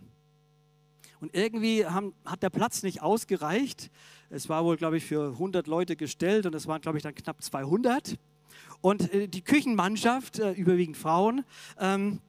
Und 1.21 1.33
irgendwie 1.33 1.87
haben, 1.87 2.13
hat 2.23 2.43
der 2.43 2.51
Platz 2.51 2.83
nicht 2.83 3.01
ausgereicht. 3.01 3.89
Es 4.29 4.47
war 4.47 4.63
wohl, 4.63 4.77
glaube 4.77 4.97
ich, 4.97 5.05
für 5.05 5.31
100 5.31 5.65
Leute 5.65 5.95
gestellt 5.95 6.45
und 6.45 6.53
es 6.53 6.67
waren, 6.67 6.81
glaube 6.81 6.99
ich, 6.99 7.03
dann 7.03 7.15
knapp 7.15 7.41
200. 7.41 8.19
Und 8.81 9.11
äh, 9.11 9.27
die 9.27 9.41
Küchenmannschaft, 9.41 10.37
äh, 10.37 10.51
überwiegend 10.51 10.97
Frauen, 10.97 11.43
ähm, 11.79 12.19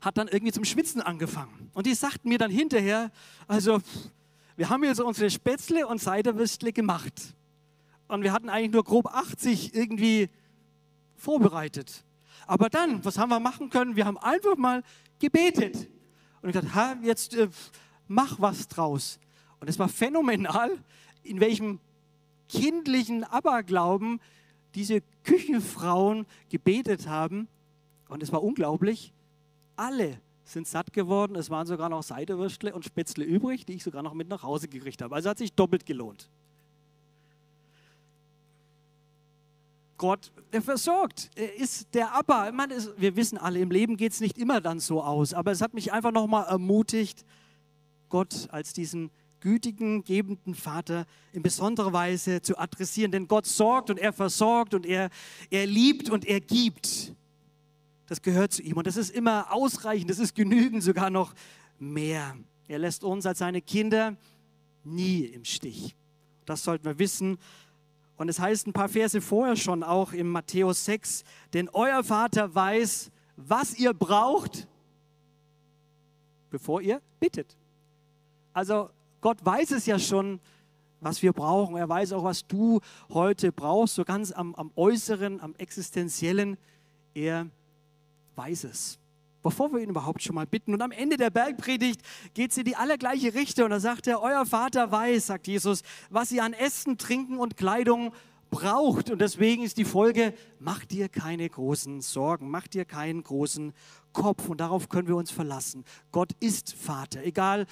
hat 0.00 0.16
dann 0.16 0.28
irgendwie 0.28 0.52
zum 0.52 0.64
Schwitzen 0.64 1.00
angefangen. 1.00 1.70
Und 1.74 1.86
die 1.86 1.94
sagten 1.94 2.28
mir 2.28 2.38
dann 2.38 2.50
hinterher, 2.50 3.10
also 3.46 3.80
wir 4.56 4.68
haben 4.68 4.84
jetzt 4.84 5.00
unsere 5.00 5.30
Spätzle 5.30 5.86
und 5.86 6.00
Seiderwürstle 6.00 6.72
gemacht. 6.72 7.34
Und 8.08 8.22
wir 8.22 8.32
hatten 8.32 8.48
eigentlich 8.48 8.72
nur 8.72 8.84
grob 8.84 9.06
80 9.06 9.74
irgendwie 9.74 10.28
vorbereitet. 11.16 12.04
Aber 12.46 12.68
dann, 12.68 13.04
was 13.04 13.18
haben 13.18 13.28
wir 13.28 13.40
machen 13.40 13.70
können? 13.70 13.96
Wir 13.96 14.06
haben 14.06 14.18
einfach 14.18 14.56
mal 14.56 14.82
gebetet. 15.18 15.88
Und 16.42 16.48
ich 16.48 16.54
dachte, 16.54 16.74
ha, 16.74 16.96
jetzt 17.02 17.34
äh, 17.34 17.48
mach 18.08 18.40
was 18.40 18.66
draus. 18.68 19.20
Und 19.60 19.68
es 19.68 19.78
war 19.78 19.88
phänomenal, 19.88 20.70
in 21.22 21.40
welchem 21.40 21.78
kindlichen 22.48 23.24
Aberglauben 23.24 24.20
diese 24.74 25.02
Küchenfrauen 25.22 26.26
gebetet 26.48 27.06
haben. 27.06 27.48
Und 28.08 28.22
es 28.22 28.32
war 28.32 28.42
unglaublich 28.42 29.12
alle 29.80 30.20
sind 30.44 30.66
satt 30.66 30.92
geworden. 30.92 31.36
Es 31.36 31.48
waren 31.50 31.66
sogar 31.66 31.88
noch 31.88 32.02
Seidewürstle 32.02 32.74
und 32.74 32.84
Spätzle 32.84 33.24
übrig, 33.24 33.64
die 33.64 33.74
ich 33.74 33.82
sogar 33.82 34.02
noch 34.02 34.14
mit 34.14 34.28
nach 34.28 34.42
Hause 34.42 34.68
gekriegt 34.68 35.00
habe. 35.00 35.14
Also 35.14 35.30
hat 35.30 35.38
sich 35.38 35.52
doppelt 35.52 35.86
gelohnt. 35.86 36.28
Gott, 39.96 40.32
der 40.52 40.62
versorgt, 40.62 41.30
er 41.34 41.54
ist 41.56 41.94
der 41.94 42.14
Abba. 42.14 42.50
Man 42.52 42.70
ist, 42.70 42.90
wir 42.96 43.16
wissen 43.16 43.36
alle, 43.36 43.58
im 43.58 43.70
Leben 43.70 43.98
geht 43.98 44.12
es 44.12 44.20
nicht 44.20 44.38
immer 44.38 44.60
dann 44.60 44.80
so 44.80 45.02
aus, 45.02 45.34
aber 45.34 45.52
es 45.52 45.60
hat 45.60 45.74
mich 45.74 45.92
einfach 45.92 46.10
nochmal 46.10 46.46
ermutigt, 46.46 47.24
Gott 48.08 48.48
als 48.50 48.72
diesen 48.72 49.10
gütigen, 49.40 50.02
gebenden 50.02 50.54
Vater 50.54 51.06
in 51.32 51.42
besonderer 51.42 51.92
Weise 51.92 52.40
zu 52.40 52.58
adressieren. 52.58 53.12
Denn 53.12 53.28
Gott 53.28 53.46
sorgt 53.46 53.90
und 53.90 53.98
er 53.98 54.12
versorgt 54.12 54.74
und 54.74 54.86
er, 54.86 55.10
er 55.50 55.66
liebt 55.66 56.10
und 56.10 56.24
er 56.26 56.40
gibt 56.40 57.14
das 58.10 58.22
gehört 58.22 58.52
zu 58.52 58.62
ihm. 58.62 58.76
Und 58.76 58.88
das 58.88 58.96
ist 58.96 59.10
immer 59.10 59.52
ausreichend, 59.52 60.10
das 60.10 60.18
ist 60.18 60.34
genügend, 60.34 60.82
sogar 60.82 61.10
noch 61.10 61.32
mehr. 61.78 62.36
Er 62.66 62.80
lässt 62.80 63.04
uns 63.04 63.24
als 63.24 63.38
seine 63.38 63.62
Kinder 63.62 64.16
nie 64.82 65.20
im 65.26 65.44
Stich. 65.44 65.94
Das 66.44 66.64
sollten 66.64 66.84
wir 66.86 66.98
wissen. 66.98 67.38
Und 68.16 68.28
es 68.28 68.40
heißt 68.40 68.66
ein 68.66 68.72
paar 68.72 68.88
Verse 68.88 69.20
vorher 69.20 69.54
schon 69.54 69.84
auch 69.84 70.12
im 70.12 70.28
Matthäus 70.28 70.84
6, 70.86 71.22
denn 71.52 71.68
euer 71.68 72.02
Vater 72.02 72.52
weiß, 72.52 73.12
was 73.36 73.78
ihr 73.78 73.94
braucht, 73.94 74.66
bevor 76.50 76.82
ihr 76.82 77.00
bittet. 77.20 77.56
Also 78.52 78.90
Gott 79.20 79.38
weiß 79.44 79.70
es 79.70 79.86
ja 79.86 80.00
schon, 80.00 80.40
was 80.98 81.22
wir 81.22 81.32
brauchen. 81.32 81.76
Er 81.76 81.88
weiß 81.88 82.12
auch, 82.14 82.24
was 82.24 82.44
du 82.44 82.80
heute 83.10 83.52
brauchst, 83.52 83.94
so 83.94 84.04
ganz 84.04 84.32
am, 84.32 84.56
am 84.56 84.72
Äußeren, 84.74 85.40
am 85.40 85.54
Existenziellen. 85.54 86.56
Er 87.14 87.46
weiß 88.36 88.64
es. 88.64 88.98
Bevor 89.42 89.72
wir 89.72 89.80
ihn 89.80 89.90
überhaupt 89.90 90.22
schon 90.22 90.34
mal 90.34 90.46
bitten. 90.46 90.74
Und 90.74 90.82
am 90.82 90.92
Ende 90.92 91.16
der 91.16 91.30
Bergpredigt 91.30 92.02
geht 92.34 92.50
es 92.50 92.58
in 92.58 92.64
die 92.64 92.76
allergleiche 92.76 93.32
Richtung. 93.32 93.66
Und 93.66 93.70
da 93.70 93.80
sagt 93.80 94.06
er, 94.06 94.20
euer 94.20 94.44
Vater 94.44 94.92
weiß, 94.92 95.26
sagt 95.28 95.46
Jesus, 95.46 95.82
was 96.10 96.30
ihr 96.30 96.44
an 96.44 96.52
Essen, 96.52 96.98
Trinken 96.98 97.38
und 97.38 97.56
Kleidung 97.56 98.12
braucht. 98.50 99.10
Und 99.10 99.20
deswegen 99.20 99.62
ist 99.62 99.78
die 99.78 99.84
Folge, 99.84 100.34
mach 100.58 100.84
dir 100.84 101.08
keine 101.08 101.48
großen 101.48 102.02
Sorgen, 102.02 102.50
mach 102.50 102.66
dir 102.66 102.84
keinen 102.84 103.22
großen 103.22 103.72
Kopf. 104.12 104.48
Und 104.48 104.60
darauf 104.60 104.88
können 104.90 105.08
wir 105.08 105.16
uns 105.16 105.30
verlassen. 105.30 105.84
Gott 106.12 106.32
ist 106.40 106.74
Vater. 106.74 107.24
Egal, 107.24 107.66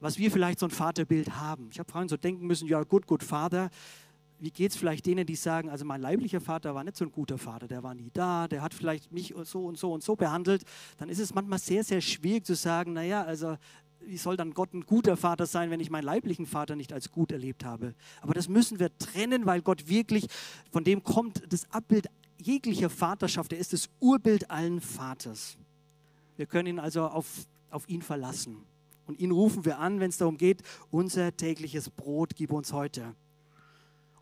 was 0.00 0.18
wir 0.18 0.30
vielleicht 0.30 0.58
so 0.58 0.66
ein 0.66 0.70
Vaterbild 0.70 1.36
haben. 1.36 1.68
Ich 1.70 1.78
habe 1.78 1.90
vorhin 1.90 2.08
so 2.08 2.16
denken 2.16 2.46
müssen, 2.46 2.66
ja, 2.66 2.82
gut, 2.82 3.06
gut, 3.06 3.22
Vater. 3.22 3.70
Wie 4.40 4.50
geht 4.50 4.72
es 4.72 4.76
vielleicht 4.76 5.04
denen, 5.04 5.26
die 5.26 5.36
sagen, 5.36 5.68
also 5.68 5.84
mein 5.84 6.00
leiblicher 6.00 6.40
Vater 6.40 6.74
war 6.74 6.82
nicht 6.82 6.96
so 6.96 7.04
ein 7.04 7.12
guter 7.12 7.36
Vater, 7.36 7.68
der 7.68 7.82
war 7.82 7.94
nie 7.94 8.10
da, 8.14 8.48
der 8.48 8.62
hat 8.62 8.72
vielleicht 8.72 9.12
mich 9.12 9.34
so 9.44 9.66
und 9.66 9.78
so 9.78 9.92
und 9.92 10.02
so 10.02 10.16
behandelt. 10.16 10.64
Dann 10.96 11.10
ist 11.10 11.18
es 11.18 11.34
manchmal 11.34 11.58
sehr, 11.58 11.84
sehr 11.84 12.00
schwierig 12.00 12.46
zu 12.46 12.54
sagen, 12.54 12.94
naja, 12.94 13.22
also 13.22 13.58
wie 14.00 14.16
soll 14.16 14.38
dann 14.38 14.54
Gott 14.54 14.72
ein 14.72 14.86
guter 14.86 15.18
Vater 15.18 15.44
sein, 15.44 15.70
wenn 15.70 15.80
ich 15.80 15.90
meinen 15.90 16.04
leiblichen 16.04 16.46
Vater 16.46 16.74
nicht 16.74 16.92
als 16.94 17.10
gut 17.10 17.32
erlebt 17.32 17.66
habe? 17.66 17.94
Aber 18.22 18.32
das 18.32 18.48
müssen 18.48 18.80
wir 18.80 18.96
trennen, 18.96 19.44
weil 19.44 19.60
Gott 19.60 19.88
wirklich, 19.88 20.26
von 20.70 20.84
dem 20.84 21.04
kommt 21.04 21.42
das 21.52 21.70
Abbild 21.70 22.06
jeglicher 22.38 22.88
Vaterschaft. 22.88 23.52
Er 23.52 23.58
ist 23.58 23.74
das 23.74 23.90
Urbild 24.00 24.50
allen 24.50 24.80
Vaters. 24.80 25.58
Wir 26.36 26.46
können 26.46 26.66
ihn 26.66 26.78
also 26.78 27.02
auf, 27.02 27.26
auf 27.68 27.86
ihn 27.90 28.00
verlassen. 28.00 28.56
Und 29.06 29.18
ihn 29.18 29.32
rufen 29.32 29.66
wir 29.66 29.78
an, 29.78 30.00
wenn 30.00 30.08
es 30.08 30.16
darum 30.16 30.38
geht, 30.38 30.62
unser 30.90 31.36
tägliches 31.36 31.90
Brot 31.90 32.34
gib 32.36 32.52
uns 32.52 32.72
heute. 32.72 33.14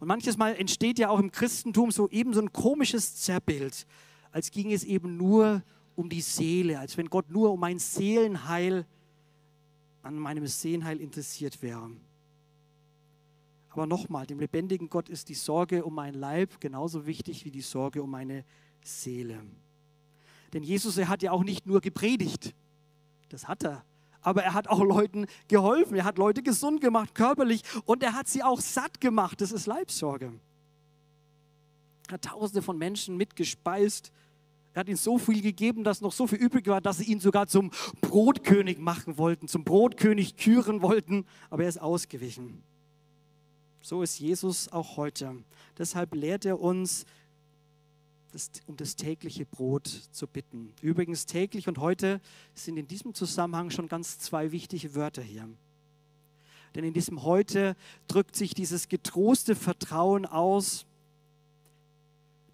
Und 0.00 0.06
manches 0.06 0.36
Mal 0.36 0.54
entsteht 0.54 0.98
ja 0.98 1.08
auch 1.08 1.18
im 1.18 1.32
Christentum 1.32 1.90
so 1.90 2.08
eben 2.08 2.32
so 2.32 2.40
ein 2.40 2.52
komisches 2.52 3.16
Zerrbild, 3.16 3.86
als 4.30 4.50
ging 4.50 4.72
es 4.72 4.84
eben 4.84 5.16
nur 5.16 5.62
um 5.96 6.08
die 6.08 6.20
Seele, 6.20 6.78
als 6.78 6.96
wenn 6.96 7.10
Gott 7.10 7.30
nur 7.30 7.52
um 7.52 7.60
mein 7.60 7.78
Seelenheil, 7.78 8.86
an 10.02 10.16
meinem 10.16 10.46
Seelenheil 10.46 11.00
interessiert 11.00 11.60
wäre. 11.60 11.90
Aber 13.70 13.86
nochmal, 13.86 14.26
dem 14.26 14.38
lebendigen 14.38 14.88
Gott 14.88 15.08
ist 15.08 15.28
die 15.28 15.34
Sorge 15.34 15.84
um 15.84 15.94
mein 15.94 16.14
Leib 16.14 16.60
genauso 16.60 17.06
wichtig 17.06 17.44
wie 17.44 17.50
die 17.50 17.60
Sorge 17.60 18.02
um 18.02 18.10
meine 18.10 18.44
Seele. 18.82 19.40
Denn 20.52 20.62
Jesus, 20.62 20.96
er 20.96 21.08
hat 21.08 21.22
ja 21.22 21.32
auch 21.32 21.44
nicht 21.44 21.66
nur 21.66 21.80
gepredigt, 21.80 22.54
das 23.28 23.46
hat 23.48 23.64
er, 23.64 23.84
aber 24.20 24.42
er 24.42 24.54
hat 24.54 24.68
auch 24.68 24.82
Leuten 24.82 25.26
geholfen. 25.48 25.96
Er 25.96 26.04
hat 26.04 26.18
Leute 26.18 26.42
gesund 26.42 26.80
gemacht, 26.80 27.14
körperlich, 27.14 27.62
und 27.84 28.02
er 28.02 28.14
hat 28.14 28.28
sie 28.28 28.42
auch 28.42 28.60
satt 28.60 29.00
gemacht. 29.00 29.40
Das 29.40 29.52
ist 29.52 29.66
Leibsorge. 29.66 30.32
Er 32.08 32.14
hat 32.14 32.22
Tausende 32.22 32.62
von 32.62 32.78
Menschen 32.78 33.16
mitgespeist. 33.16 34.10
Er 34.74 34.80
hat 34.80 34.88
ihnen 34.88 34.96
so 34.96 35.18
viel 35.18 35.42
gegeben, 35.42 35.84
dass 35.84 36.00
noch 36.00 36.12
so 36.12 36.26
viel 36.26 36.38
übrig 36.38 36.66
war, 36.66 36.80
dass 36.80 36.98
sie 36.98 37.04
ihn 37.04 37.20
sogar 37.20 37.46
zum 37.48 37.70
Brotkönig 38.00 38.78
machen 38.78 39.18
wollten, 39.18 39.48
zum 39.48 39.64
Brotkönig 39.64 40.36
küren 40.36 40.82
wollten, 40.82 41.26
aber 41.50 41.64
er 41.64 41.68
ist 41.68 41.80
ausgewichen. 41.80 42.62
So 43.80 44.02
ist 44.02 44.18
Jesus 44.18 44.70
auch 44.70 44.96
heute. 44.96 45.36
Deshalb 45.78 46.14
lehrt 46.14 46.44
er 46.44 46.60
uns, 46.60 47.06
das, 48.32 48.50
um 48.66 48.76
das 48.76 48.96
tägliche 48.96 49.46
Brot 49.46 49.86
zu 49.86 50.26
bitten. 50.26 50.72
Übrigens 50.82 51.26
täglich 51.26 51.68
und 51.68 51.78
heute 51.78 52.20
sind 52.54 52.76
in 52.76 52.86
diesem 52.86 53.14
Zusammenhang 53.14 53.70
schon 53.70 53.88
ganz 53.88 54.18
zwei 54.18 54.52
wichtige 54.52 54.94
Wörter 54.94 55.22
hier. 55.22 55.48
Denn 56.74 56.84
in 56.84 56.92
diesem 56.92 57.22
heute 57.22 57.76
drückt 58.06 58.36
sich 58.36 58.54
dieses 58.54 58.88
getroste 58.88 59.56
Vertrauen 59.56 60.26
aus, 60.26 60.84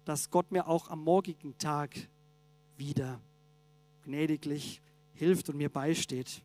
dass 0.05 0.29
Gott 0.29 0.51
mir 0.51 0.67
auch 0.67 0.89
am 0.89 1.03
morgigen 1.03 1.57
Tag 1.57 1.95
wieder 2.77 3.19
gnädiglich 4.03 4.81
hilft 5.13 5.49
und 5.49 5.57
mir 5.57 5.69
beisteht. 5.69 6.41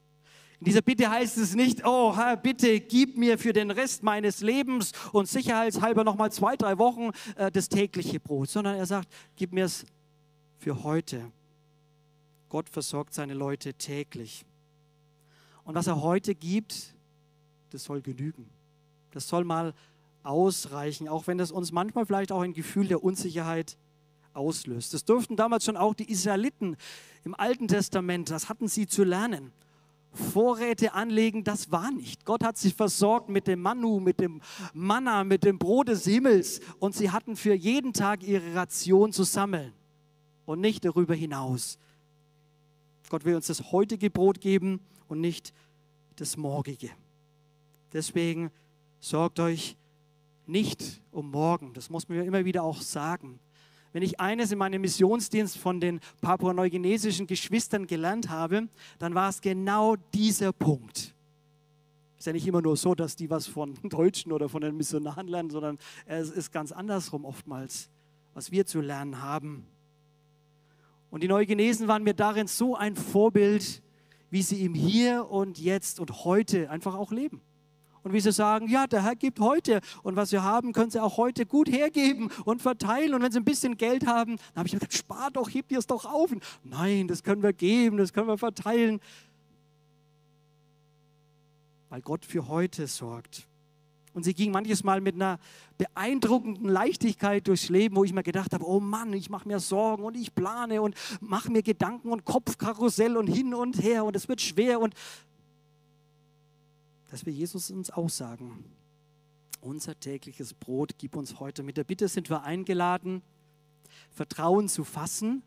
In 0.61 0.67
dieser 0.67 0.83
Bitte 0.83 1.09
heißt 1.09 1.39
es 1.39 1.55
nicht, 1.55 1.87
oh 1.87 2.15
Herr, 2.15 2.37
bitte 2.37 2.81
gib 2.81 3.17
mir 3.17 3.39
für 3.39 3.55
den 3.55 3.71
Rest 3.71 4.03
meines 4.03 4.43
Lebens 4.43 4.93
und 5.11 5.27
sicherheitshalber 5.27 6.05
nochmal 6.05 6.31
zwei, 6.31 6.55
drei 6.55 6.77
Wochen 6.77 7.13
äh, 7.37 7.51
das 7.51 7.71
tägliche 7.71 8.21
Brot, 8.21 8.51
sondern 8.51 8.77
er 8.77 8.85
sagt, 8.85 9.09
gib 9.37 9.55
mir 9.55 9.65
es 9.65 9.87
für 10.59 10.83
heute. 10.85 11.33
Gott 12.51 12.69
versorgt 12.69 13.15
seine 13.15 13.33
Leute 13.33 13.73
täglich. 13.73 14.45
Und 15.65 15.77
was 15.77 15.87
er 15.87 16.03
heute 16.03 16.35
gibt, 16.35 16.95
das 17.71 17.85
soll 17.85 18.03
genügen. 18.03 18.51
Das 19.13 19.29
soll 19.29 19.45
mal 19.45 19.73
ausreichen, 20.23 21.09
auch 21.09 21.27
wenn 21.27 21.41
es 21.41 21.53
uns 21.53 21.73
manchmal 21.73 22.05
vielleicht 22.05 22.33
auch 22.33 22.43
ein 22.43 22.53
Gefühl 22.53 22.87
der 22.87 23.03
Unsicherheit 23.03 23.79
auslöst. 24.35 24.93
Das 24.93 25.07
durften 25.07 25.37
damals 25.37 25.65
schon 25.65 25.79
auch 25.79 25.95
die 25.95 26.11
Israeliten 26.11 26.77
im 27.25 27.35
Alten 27.35 27.67
Testament, 27.67 28.29
das 28.29 28.51
hatten 28.51 28.69
sie 28.69 28.87
zu 28.87 29.05
lernen. 29.05 29.53
Vorräte 30.13 30.95
anlegen, 30.95 31.45
das 31.45 31.71
war 31.71 31.91
nicht. 31.93 32.25
Gott 32.25 32.43
hat 32.43 32.59
sie 32.59 32.73
versorgt 32.73 33.29
mit 33.29 33.47
dem 33.47 33.63
Manu, 33.63 34.01
mit 34.01 34.21
dem 34.21 34.41
Manna, 34.75 35.25
mit 35.25 35.45
dem 35.45 35.59
Brot 35.59 35.89
des 35.89 36.05
Himmels 36.05 36.61
und 36.79 36.95
sie 36.95 37.11
hatten 37.11 37.37
für 37.37 37.55
jeden 37.55 37.93
Tag 37.93 38.23
ihre 38.23 38.55
Ration 38.55 39.13
zu 39.13 39.23
sammeln 39.23 39.73
und 40.47 40.61
nicht 40.61 40.85
darüber 40.85 41.15
hinaus. 41.15 41.79
Gott 43.09 43.25
will 43.25 43.37
uns 43.37 43.47
das 43.47 43.73
heutige 43.73 44.11
Brot 44.11 44.41
geben 44.41 44.81
und 45.09 45.21
nicht 45.21 45.53
das 46.17 46.37
morgige. 46.37 46.91
Deswegen 47.93 48.51
sorgt 49.01 49.41
euch 49.41 49.77
nicht 50.47 51.03
um 51.11 51.31
morgen. 51.31 51.73
Das 51.73 51.91
muss 51.91 52.09
man 52.09 52.19
ja 52.19 52.25
immer 52.25 52.45
wieder 52.45 52.63
auch 52.63 52.81
sagen. 52.81 53.41
Wenn 53.93 54.03
ich 54.03 54.21
eines 54.21 54.53
in 54.53 54.59
meinem 54.59 54.83
Missionsdienst 54.83 55.59
von 55.59 55.81
den 55.81 56.01
papua-neuguinesischen 56.21 57.27
Geschwistern 57.27 57.87
gelernt 57.87 58.29
habe, 58.29 58.69
dann 58.99 59.15
war 59.15 59.29
es 59.29 59.41
genau 59.41 59.97
dieser 60.15 60.53
Punkt. 60.53 61.15
Es 62.15 62.21
ist 62.21 62.27
ja 62.27 62.33
nicht 62.33 62.47
immer 62.47 62.63
nur 62.63 62.77
so, 62.77 62.95
dass 62.95 63.17
die 63.17 63.31
was 63.31 63.47
von 63.47 63.75
Deutschen 63.83 64.33
oder 64.33 64.49
von 64.49 64.61
den 64.61 64.77
Missionaren 64.77 65.27
lernen, 65.27 65.51
sondern 65.51 65.79
es 66.07 66.31
ist 66.31 66.53
ganz 66.53 66.71
andersrum 66.71 67.25
oftmals, 67.25 67.91
was 68.35 68.53
wir 68.53 68.67
zu 68.67 68.81
lernen 68.81 69.23
haben. 69.23 69.67
Und 71.11 71.23
die 71.23 71.29
Neuguinesen 71.29 71.89
waren 71.89 72.05
mir 72.05 72.15
darin 72.15 72.47
so 72.47 72.77
ein 72.77 72.95
Vorbild, 72.95 73.83
wie 74.31 74.43
sie 74.43 74.65
im 74.65 74.75
Hier 74.75 75.29
und 75.29 75.59
Jetzt 75.59 75.99
und 75.99 76.25
heute 76.25 76.71
einfach 76.71 76.95
auch 76.95 77.11
leben. 77.11 77.43
Und 78.03 78.13
wie 78.13 78.21
sie 78.21 78.33
sagen, 78.33 78.69
ja, 78.69 78.87
der 78.87 79.03
Herr 79.03 79.17
gibt 79.17 79.41
heute 79.41 79.81
und 80.03 80.17
was 80.17 80.33
wir 80.33 80.43
haben, 80.43 80.73
können 80.73 80.91
sie 80.91 81.03
auch 81.03 81.17
heute 81.17 81.45
gut 81.45 81.71
hergeben 81.71 82.31
und 82.45 82.63
verteilen. 82.63 83.15
Und 83.15 83.23
wenn 83.23 83.33
sie 83.33 83.39
ein 83.39 83.45
bisschen 83.45 83.77
Geld 83.77 84.07
haben, 84.07 84.37
dann 84.37 84.57
habe 84.57 84.69
ich 84.69 84.73
gesagt, 84.73 84.95
spart 84.95 85.37
doch, 85.37 85.49
hebt 85.51 85.71
ihr 85.71 85.79
es 85.79 85.87
doch 85.87 86.07
auf. 86.07 86.33
Und 86.33 86.43
nein, 86.63 87.09
das 87.09 87.23
können 87.23 87.43
wir 87.43 87.53
geben, 87.53 87.99
das 87.99 88.13
können 88.13 88.29
wir 88.29 88.39
verteilen. 88.39 89.01
Weil 91.91 92.01
Gott 92.01 92.25
für 92.25 92.49
heute 92.49 92.87
sorgt. 92.87 93.47
Und 94.13 94.25
sie 94.25 94.35
ging 94.35 94.51
manches 94.51 94.83
Mal 94.83 95.01
mit 95.01 95.15
einer 95.15 95.39
beeindruckenden 95.79 96.69
Leichtigkeit 96.69 97.47
durchs 97.47 97.69
Leben, 97.69 97.95
wo 97.95 98.03
ich 98.03 98.13
mir 98.13 98.25
gedacht 98.25 98.53
habe, 98.53 98.67
oh 98.67 98.81
Mann, 98.81 99.13
ich 99.13 99.31
mache 99.31 99.47
mir 99.47 99.61
Sorgen 99.61 100.03
und 100.03 100.17
ich 100.17 100.35
plane 100.35 100.83
und 100.83 100.97
mache 101.21 101.51
mir 101.51 101.63
Gedanken 101.63 102.11
und 102.11 102.25
Kopfkarussell 102.25 103.17
und 103.17 103.29
hin 103.29 103.55
und 103.55 103.81
her 103.83 104.05
und 104.05 104.17
es 104.17 104.29
wird 104.29 104.41
schwer 104.41 104.81
und 104.81 104.95
dass 107.11 107.27
wir 107.27 107.33
Jesus 107.33 107.71
uns 107.71 107.91
auch 107.91 108.09
sagen, 108.09 108.65
unser 109.61 109.99
tägliches 109.99 110.55
Brot 110.55 110.93
gib 110.97 111.17
uns 111.17 111.39
heute. 111.39 111.63
Mit 111.63 111.77
der 111.77 111.85
Bitte 111.85 112.09
sind 112.09 112.31
wir 112.31 112.45
eingeladen, 112.45 113.23
Vertrauen 114.11 114.69
zu 114.69 114.85
fassen 114.85 115.43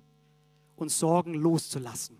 und 0.76 0.89
Sorgen 0.89 1.34
loszulassen. 1.34 2.17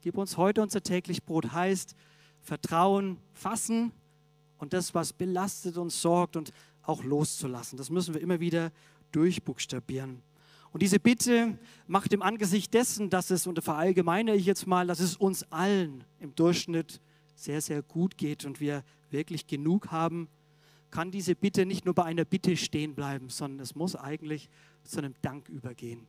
Gib 0.00 0.16
uns 0.16 0.36
heute 0.36 0.62
unser 0.62 0.82
tägliches 0.82 1.20
Brot 1.20 1.52
heißt 1.52 1.94
Vertrauen 2.40 3.18
fassen 3.32 3.92
und 4.58 4.72
das, 4.72 4.94
was 4.94 5.12
belastet 5.12 5.76
uns 5.76 6.00
sorgt 6.00 6.36
und 6.36 6.52
auch 6.82 7.04
loszulassen. 7.04 7.78
Das 7.78 7.90
müssen 7.90 8.14
wir 8.14 8.20
immer 8.20 8.40
wieder 8.40 8.72
durchbuchstabieren. 9.12 10.22
Und 10.72 10.82
diese 10.82 10.98
Bitte 10.98 11.58
macht 11.86 12.12
im 12.12 12.20
Angesicht 12.20 12.74
dessen, 12.74 13.08
dass 13.08 13.30
es, 13.30 13.46
und 13.46 13.62
verallgemeine 13.62 14.34
ich 14.34 14.44
jetzt 14.44 14.66
mal, 14.66 14.86
dass 14.86 15.00
es 15.00 15.16
uns 15.16 15.44
allen 15.52 16.04
im 16.18 16.34
Durchschnitt 16.34 17.00
sehr, 17.34 17.60
sehr 17.60 17.82
gut 17.82 18.16
geht 18.16 18.44
und 18.44 18.60
wir 18.60 18.84
wirklich 19.10 19.46
genug 19.46 19.90
haben, 19.90 20.28
kann 20.90 21.10
diese 21.10 21.34
Bitte 21.34 21.66
nicht 21.66 21.84
nur 21.84 21.94
bei 21.94 22.04
einer 22.04 22.24
Bitte 22.24 22.56
stehen 22.56 22.94
bleiben, 22.94 23.28
sondern 23.28 23.60
es 23.60 23.74
muss 23.74 23.96
eigentlich 23.96 24.48
zu 24.84 24.98
einem 24.98 25.14
Dank 25.22 25.48
übergehen. 25.48 26.06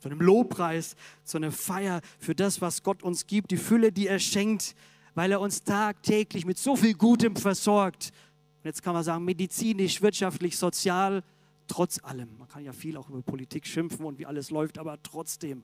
Zu 0.00 0.08
einem 0.08 0.20
Lobpreis, 0.20 0.96
zu 1.24 1.36
einer 1.36 1.52
Feier 1.52 2.00
für 2.18 2.34
das, 2.34 2.60
was 2.60 2.82
Gott 2.82 3.02
uns 3.02 3.26
gibt, 3.26 3.50
die 3.52 3.56
Fülle, 3.56 3.92
die 3.92 4.08
er 4.08 4.18
schenkt, 4.18 4.74
weil 5.14 5.32
er 5.32 5.40
uns 5.40 5.62
tagtäglich 5.62 6.44
mit 6.44 6.58
so 6.58 6.76
viel 6.76 6.94
Gutem 6.94 7.36
versorgt. 7.36 8.12
Und 8.58 8.64
jetzt 8.64 8.82
kann 8.82 8.94
man 8.94 9.04
sagen, 9.04 9.24
medizinisch, 9.24 10.02
wirtschaftlich, 10.02 10.58
sozial, 10.58 11.22
trotz 11.68 12.02
allem. 12.02 12.36
Man 12.36 12.48
kann 12.48 12.64
ja 12.64 12.72
viel 12.72 12.96
auch 12.96 13.08
über 13.08 13.22
Politik 13.22 13.66
schimpfen 13.66 14.04
und 14.04 14.18
wie 14.18 14.26
alles 14.26 14.50
läuft, 14.50 14.78
aber 14.78 15.00
trotzdem 15.02 15.62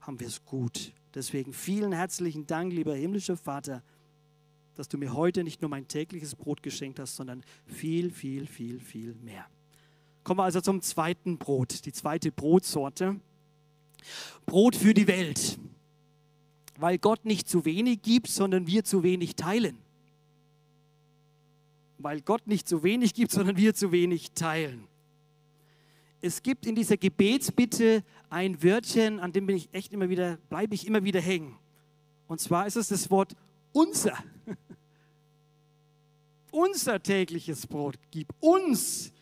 haben 0.00 0.18
wir 0.20 0.26
es 0.26 0.44
gut. 0.44 0.92
Deswegen 1.14 1.52
vielen 1.52 1.92
herzlichen 1.92 2.46
Dank, 2.46 2.72
lieber 2.72 2.94
himmlischer 2.94 3.36
Vater 3.36 3.82
dass 4.74 4.88
du 4.88 4.98
mir 4.98 5.14
heute 5.14 5.44
nicht 5.44 5.62
nur 5.62 5.68
mein 5.68 5.88
tägliches 5.88 6.34
Brot 6.34 6.62
geschenkt 6.62 6.98
hast, 6.98 7.16
sondern 7.16 7.42
viel, 7.66 8.10
viel, 8.10 8.46
viel, 8.46 8.80
viel 8.80 9.14
mehr. 9.22 9.46
Kommen 10.24 10.38
wir 10.38 10.44
also 10.44 10.60
zum 10.60 10.80
zweiten 10.80 11.38
Brot, 11.38 11.84
die 11.84 11.92
zweite 11.92 12.32
Brotsorte. 12.32 13.20
Brot 14.46 14.74
für 14.74 14.94
die 14.94 15.06
Welt. 15.06 15.58
Weil 16.78 16.98
Gott 16.98 17.24
nicht 17.24 17.48
zu 17.48 17.64
wenig 17.64 18.02
gibt, 18.02 18.28
sondern 18.28 18.66
wir 18.66 18.84
zu 18.84 19.02
wenig 19.02 19.36
teilen. 19.36 19.78
Weil 21.98 22.20
Gott 22.20 22.46
nicht 22.46 22.68
zu 22.68 22.82
wenig 22.82 23.14
gibt, 23.14 23.30
sondern 23.30 23.56
wir 23.56 23.74
zu 23.74 23.92
wenig 23.92 24.32
teilen. 24.32 24.88
Es 26.20 26.42
gibt 26.42 26.66
in 26.66 26.74
dieser 26.74 26.96
Gebetsbitte 26.96 28.02
ein 28.30 28.62
Wörtchen, 28.62 29.20
an 29.20 29.32
dem 29.32 29.46
bin 29.46 29.56
ich 29.56 29.68
echt 29.72 29.92
immer 29.92 30.08
wieder, 30.08 30.38
bleibe 30.48 30.74
ich 30.74 30.86
immer 30.86 31.04
wieder 31.04 31.20
hängen. 31.20 31.58
Und 32.26 32.40
zwar 32.40 32.66
ist 32.66 32.76
es 32.76 32.88
das 32.88 33.10
Wort 33.10 33.36
unser. 33.72 34.16
Unser 36.54 37.02
tägliches 37.02 37.66
Brot 37.66 37.96
gib 38.10 38.28
uns. 38.40 39.12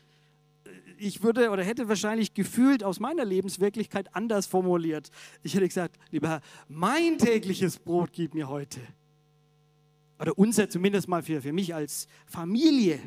Ich 0.98 1.22
würde 1.22 1.50
oder 1.50 1.64
hätte 1.64 1.88
wahrscheinlich 1.88 2.34
gefühlt 2.34 2.84
aus 2.84 3.00
meiner 3.00 3.24
Lebenswirklichkeit 3.24 4.14
anders 4.14 4.46
formuliert. 4.46 5.10
Ich 5.42 5.54
hätte 5.54 5.66
gesagt, 5.66 5.96
lieber 6.10 6.28
Herr, 6.28 6.40
mein 6.68 7.18
tägliches 7.18 7.78
Brot 7.78 8.10
gib 8.12 8.34
mir 8.34 8.48
heute. 8.48 8.80
Oder 10.20 10.38
unser 10.38 10.68
zumindest 10.68 11.08
mal 11.08 11.22
für, 11.22 11.42
für 11.42 11.52
mich 11.52 11.74
als 11.74 12.06
Familie. 12.26 13.00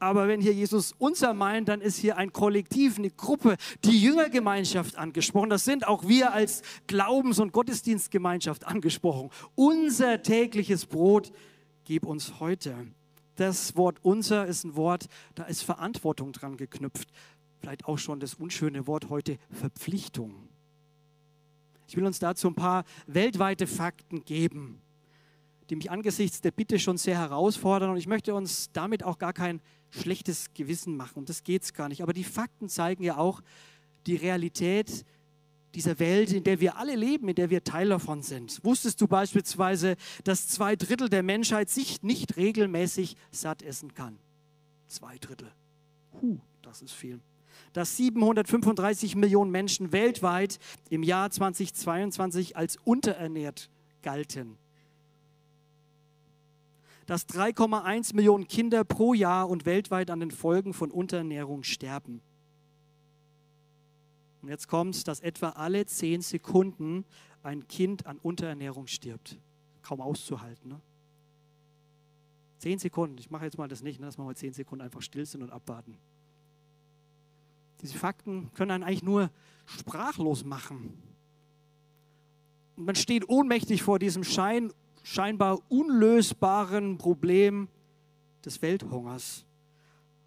Aber 0.00 0.26
wenn 0.26 0.40
hier 0.40 0.52
Jesus 0.52 0.92
unser 0.98 1.32
meint, 1.34 1.68
dann 1.68 1.80
ist 1.80 1.96
hier 1.96 2.16
ein 2.16 2.32
Kollektiv, 2.32 2.98
eine 2.98 3.10
Gruppe, 3.10 3.56
die 3.84 4.02
Jüngergemeinschaft 4.02 4.96
angesprochen. 4.96 5.50
Das 5.50 5.64
sind 5.64 5.86
auch 5.86 6.08
wir 6.08 6.32
als 6.32 6.62
Glaubens- 6.88 7.38
und 7.38 7.52
Gottesdienstgemeinschaft 7.52 8.66
angesprochen. 8.66 9.30
Unser 9.54 10.20
tägliches 10.22 10.86
Brot 10.86 11.30
gib 11.84 12.04
uns 12.04 12.40
heute. 12.40 12.74
Das 13.36 13.76
Wort 13.76 13.98
unser 14.02 14.46
ist 14.46 14.64
ein 14.64 14.76
Wort, 14.76 15.06
da 15.34 15.44
ist 15.44 15.62
Verantwortung 15.62 16.32
dran 16.32 16.56
geknüpft. 16.56 17.10
Vielleicht 17.60 17.86
auch 17.86 17.98
schon 17.98 18.20
das 18.20 18.34
unschöne 18.34 18.86
Wort 18.86 19.08
heute 19.08 19.38
Verpflichtung. 19.50 20.48
Ich 21.86 21.96
will 21.96 22.06
uns 22.06 22.18
dazu 22.18 22.48
ein 22.48 22.54
paar 22.54 22.84
weltweite 23.06 23.66
Fakten 23.66 24.24
geben, 24.24 24.80
die 25.70 25.76
mich 25.76 25.90
angesichts 25.90 26.40
der 26.40 26.50
Bitte 26.50 26.78
schon 26.78 26.96
sehr 26.96 27.18
herausfordern. 27.18 27.90
Und 27.90 27.96
ich 27.96 28.06
möchte 28.06 28.34
uns 28.34 28.70
damit 28.72 29.02
auch 29.02 29.18
gar 29.18 29.32
kein 29.32 29.60
schlechtes 29.90 30.52
Gewissen 30.54 30.96
machen. 30.96 31.20
Und 31.20 31.28
das 31.28 31.42
geht 31.42 31.62
es 31.62 31.72
gar 31.72 31.88
nicht. 31.88 32.02
Aber 32.02 32.12
die 32.12 32.24
Fakten 32.24 32.68
zeigen 32.68 33.02
ja 33.02 33.16
auch 33.16 33.40
die 34.06 34.16
Realität 34.16 35.04
dieser 35.74 35.98
Welt, 35.98 36.32
in 36.32 36.44
der 36.44 36.60
wir 36.60 36.76
alle 36.76 36.96
leben, 36.96 37.28
in 37.28 37.34
der 37.34 37.50
wir 37.50 37.64
Teil 37.64 37.88
davon 37.88 38.22
sind. 38.22 38.60
Wusstest 38.64 39.00
du 39.00 39.06
beispielsweise, 39.06 39.96
dass 40.24 40.48
zwei 40.48 40.76
Drittel 40.76 41.08
der 41.08 41.22
Menschheit 41.22 41.70
sich 41.70 42.02
nicht 42.02 42.36
regelmäßig 42.36 43.16
satt 43.30 43.62
essen 43.62 43.94
kann? 43.94 44.18
Zwei 44.86 45.18
Drittel. 45.18 45.50
Huh, 46.20 46.38
das 46.62 46.82
ist 46.82 46.92
viel. 46.92 47.20
Dass 47.72 47.96
735 47.96 49.16
Millionen 49.16 49.50
Menschen 49.50 49.92
weltweit 49.92 50.58
im 50.90 51.02
Jahr 51.02 51.30
2022 51.30 52.56
als 52.56 52.76
unterernährt 52.84 53.70
galten. 54.02 54.58
Dass 57.06 57.28
3,1 57.28 58.14
Millionen 58.14 58.48
Kinder 58.48 58.84
pro 58.84 59.12
Jahr 59.14 59.48
und 59.48 59.66
weltweit 59.66 60.10
an 60.10 60.20
den 60.20 60.30
Folgen 60.30 60.72
von 60.72 60.90
Unterernährung 60.90 61.62
sterben 61.64 62.22
und 64.44 64.50
jetzt 64.50 64.68
kommt 64.68 64.94
es, 64.94 65.04
dass 65.04 65.20
etwa 65.20 65.48
alle 65.50 65.86
zehn 65.86 66.20
Sekunden 66.20 67.06
ein 67.42 67.66
Kind 67.66 68.04
an 68.04 68.18
Unterernährung 68.18 68.86
stirbt. 68.86 69.38
Kaum 69.80 70.02
auszuhalten. 70.02 70.68
Ne? 70.68 70.80
Zehn 72.58 72.78
Sekunden, 72.78 73.16
ich 73.16 73.30
mache 73.30 73.46
jetzt 73.46 73.56
mal 73.56 73.68
das 73.68 73.82
nicht, 73.82 74.00
ne, 74.00 74.04
dass 74.04 74.18
wir 74.18 74.24
mal 74.24 74.36
zehn 74.36 74.52
Sekunden 74.52 74.84
einfach 74.84 75.00
still 75.00 75.24
sind 75.24 75.42
und 75.42 75.50
abwarten. 75.50 75.96
Diese 77.80 77.96
Fakten 77.96 78.52
können 78.52 78.70
einen 78.70 78.84
eigentlich 78.84 79.02
nur 79.02 79.30
sprachlos 79.64 80.44
machen. 80.44 81.02
Und 82.76 82.84
man 82.84 82.96
steht 82.96 83.26
ohnmächtig 83.26 83.82
vor 83.82 83.98
diesem 83.98 84.24
Schein, 84.24 84.74
scheinbar 85.02 85.58
unlösbaren 85.70 86.98
Problem 86.98 87.68
des 88.44 88.60
Welthungers. 88.60 89.46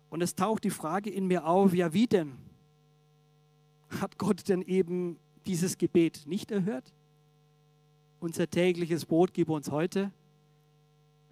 Und 0.10 0.22
es 0.24 0.34
taucht 0.34 0.64
die 0.64 0.72
Frage 0.72 1.12
in 1.12 1.28
mir 1.28 1.46
auf, 1.46 1.76
ja 1.76 1.94
wie 1.94 2.08
denn? 2.08 2.47
Hat 3.90 4.18
Gott 4.18 4.48
denn 4.50 4.62
eben 4.62 5.20
dieses 5.46 5.78
Gebet 5.78 6.24
nicht 6.26 6.52
erhört? 6.52 6.94
Unser 8.20 8.50
tägliches 8.50 9.06
Brot 9.06 9.34
gib 9.34 9.50
uns 9.50 9.72
heute. 9.72 10.12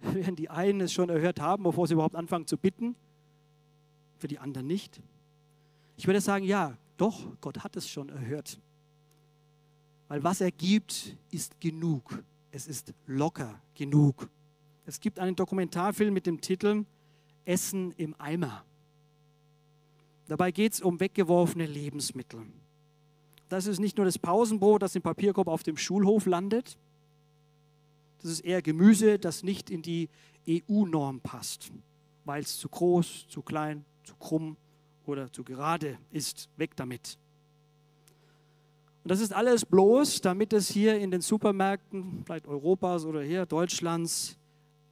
Während 0.00 0.38
die 0.38 0.50
einen 0.50 0.82
es 0.82 0.92
schon 0.92 1.08
erhört 1.08 1.40
haben, 1.40 1.62
bevor 1.62 1.86
sie 1.86 1.94
überhaupt 1.94 2.14
anfangen 2.14 2.46
zu 2.46 2.56
bitten, 2.56 2.96
für 4.18 4.28
die 4.28 4.38
anderen 4.38 4.66
nicht. 4.66 5.00
Ich 5.96 6.06
würde 6.06 6.20
sagen, 6.20 6.44
ja, 6.44 6.76
doch, 6.96 7.26
Gott 7.40 7.64
hat 7.64 7.76
es 7.76 7.88
schon 7.88 8.08
erhört. 8.08 8.60
Weil 10.08 10.22
was 10.22 10.40
er 10.40 10.50
gibt, 10.50 11.16
ist 11.30 11.60
genug. 11.60 12.22
Es 12.50 12.66
ist 12.66 12.94
locker 13.06 13.60
genug. 13.74 14.30
Es 14.84 15.00
gibt 15.00 15.18
einen 15.18 15.34
Dokumentarfilm 15.34 16.14
mit 16.14 16.26
dem 16.26 16.40
Titel 16.40 16.84
Essen 17.44 17.92
im 17.92 18.14
Eimer. 18.18 18.64
Dabei 20.28 20.50
geht 20.50 20.72
es 20.72 20.80
um 20.80 20.98
weggeworfene 20.98 21.66
Lebensmittel. 21.66 22.42
Das 23.48 23.66
ist 23.66 23.78
nicht 23.78 23.96
nur 23.96 24.06
das 24.06 24.18
Pausenbrot, 24.18 24.82
das 24.82 24.96
im 24.96 25.02
Papierkorb 25.02 25.46
auf 25.46 25.62
dem 25.62 25.76
Schulhof 25.76 26.26
landet. 26.26 26.76
Das 28.20 28.30
ist 28.30 28.40
eher 28.40 28.60
Gemüse, 28.60 29.18
das 29.18 29.42
nicht 29.42 29.70
in 29.70 29.82
die 29.82 30.08
EU-Norm 30.48 31.20
passt, 31.20 31.70
weil 32.24 32.42
es 32.42 32.58
zu 32.58 32.68
groß, 32.68 33.26
zu 33.28 33.42
klein, 33.42 33.84
zu 34.02 34.16
krumm 34.16 34.56
oder 35.04 35.30
zu 35.32 35.44
gerade 35.44 35.98
ist. 36.10 36.48
Weg 36.56 36.74
damit. 36.76 37.18
Und 39.04 39.10
das 39.10 39.20
ist 39.20 39.32
alles 39.32 39.64
bloß, 39.64 40.20
damit 40.22 40.52
es 40.52 40.68
hier 40.68 40.98
in 40.98 41.12
den 41.12 41.20
Supermärkten, 41.20 42.24
vielleicht 42.24 42.48
Europas 42.48 43.04
oder 43.04 43.22
hier 43.22 43.46
Deutschlands, 43.46 44.36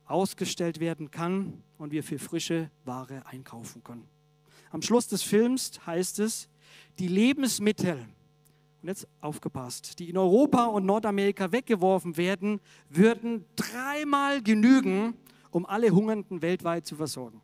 ausgestellt 0.04 0.78
werden 0.78 1.10
kann 1.10 1.64
und 1.78 1.90
wir 1.90 2.04
für 2.04 2.20
frische 2.20 2.70
Ware 2.84 3.26
einkaufen 3.26 3.82
können. 3.82 4.13
Am 4.74 4.82
Schluss 4.82 5.06
des 5.06 5.22
Films 5.22 5.70
heißt 5.86 6.18
es, 6.18 6.48
die 6.98 7.06
Lebensmittel, 7.06 8.08
und 8.82 8.88
jetzt 8.88 9.06
aufgepasst, 9.20 10.00
die 10.00 10.10
in 10.10 10.18
Europa 10.18 10.64
und 10.64 10.84
Nordamerika 10.84 11.52
weggeworfen 11.52 12.16
werden, 12.16 12.60
würden 12.88 13.44
dreimal 13.54 14.42
genügen, 14.42 15.14
um 15.52 15.64
alle 15.64 15.90
Hungernden 15.90 16.42
weltweit 16.42 16.86
zu 16.86 16.96
versorgen. 16.96 17.40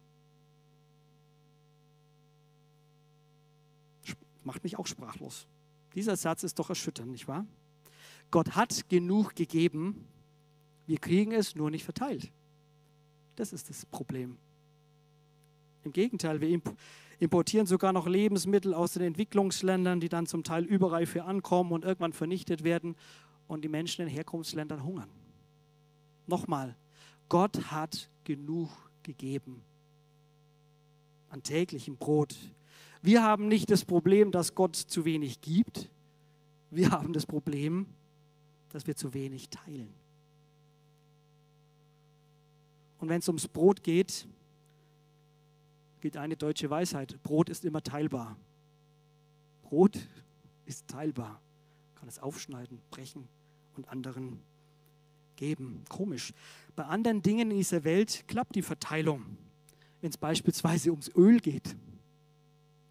Macht 4.43 4.65
mich 4.65 4.77
auch 4.77 4.89
sprachlos. 4.89 5.47
Dieser 5.95 6.17
Satz 6.17 6.43
ist 6.43 6.59
doch 6.59 6.69
erschütternd, 6.69 7.13
nicht 7.13 7.29
wahr? 7.29 7.47
Gott 8.33 8.57
hat 8.57 8.89
genug 8.89 9.37
gegeben, 9.37 10.05
wir 10.89 10.99
kriegen 10.99 11.31
es 11.31 11.55
nur 11.55 11.71
nicht 11.71 11.85
verteilt. 11.85 12.33
Das 13.37 13.53
ist 13.53 13.71
das 13.71 13.87
Problem. 13.87 14.37
Im 15.85 15.93
Gegenteil, 15.93 16.41
wir 16.41 16.49
importieren 17.21 17.67
sogar 17.67 17.93
noch 17.93 18.09
Lebensmittel 18.09 18.75
aus 18.75 18.95
den 18.95 19.03
Entwicklungsländern, 19.03 20.01
die 20.01 20.09
dann 20.09 20.27
zum 20.27 20.43
Teil 20.43 20.65
überreif 20.65 21.13
hier 21.13 21.27
ankommen 21.27 21.71
und 21.71 21.85
irgendwann 21.85 22.15
vernichtet 22.15 22.65
werden 22.65 22.97
und 23.47 23.63
die 23.63 23.69
Menschen 23.69 24.03
in 24.03 24.09
Herkunftsländern 24.09 24.83
hungern. 24.83 25.11
Nochmal, 26.27 26.77
Gott 27.29 27.71
hat 27.71 28.11
genug 28.25 28.71
gegeben 29.03 29.63
an 31.29 31.43
täglichem 31.43 31.97
Brot. 31.97 32.37
Wir 33.03 33.23
haben 33.23 33.49
nicht 33.49 33.71
das 33.71 33.85
Problem, 33.85 34.33
dass 34.33 34.55
Gott 34.55 34.77
zu 34.77 35.05
wenig 35.05 35.41
gibt. 35.41 35.91
Wir 36.71 36.91
haben 36.91 37.13
das 37.13 37.27
Problem, 37.27 37.87
dass 38.71 38.87
wir 38.87 38.97
zu 38.97 39.15
wenig 39.15 39.49
teilen. 39.49 39.93
Und 42.99 43.09
wenn 43.09 43.21
es 43.21 43.29
ums 43.29 43.49
Brot 43.49 43.83
geht, 43.83 44.27
gilt 46.01 46.17
eine 46.17 46.37
deutsche 46.37 46.71
Weisheit. 46.71 47.23
Brot 47.23 47.49
ist 47.49 47.65
immer 47.65 47.83
teilbar. 47.83 48.37
Brot 49.63 49.99
ist 50.65 50.89
teilbar. 50.89 51.41
Man 51.87 51.95
kann 51.95 52.09
es 52.09 52.19
aufschneiden, 52.19 52.81
brechen 52.91 53.29
und 53.77 53.89
anderen 53.89 54.41
geben. 55.37 55.85
Komisch. 55.89 56.33
Bei 56.77 56.85
anderen 56.85 57.23
Dingen 57.23 57.51
in 57.51 57.57
dieser 57.57 57.85
Welt 57.85 58.25
klappt 58.29 58.55
die 58.57 58.63
Verteilung. 58.63 59.39
Wenn 60.01 60.11
es 60.11 60.19
beispielsweise 60.19 60.91
ums 60.91 61.11
Öl 61.15 61.41
geht 61.41 61.77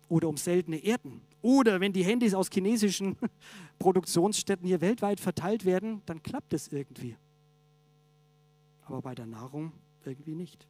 oder 0.08 0.28
um 0.28 0.38
seltene 0.38 0.78
Erden 0.78 1.22
oder 1.42 1.80
wenn 1.80 1.94
die 1.94 2.04
Handys 2.04 2.34
aus 2.34 2.50
chinesischen 2.52 3.18
Produktionsstätten 3.80 4.68
hier 4.68 4.82
weltweit 4.82 5.20
verteilt 5.20 5.66
werden, 5.66 6.02
dann 6.06 6.22
klappt 6.22 6.54
es 6.54 6.68
irgendwie. 6.68 7.16
Aber 8.84 9.02
bei 9.02 9.16
der 9.16 9.26
Nahrung 9.28 9.72
irgendwie 10.04 10.36
nicht. 10.36 10.68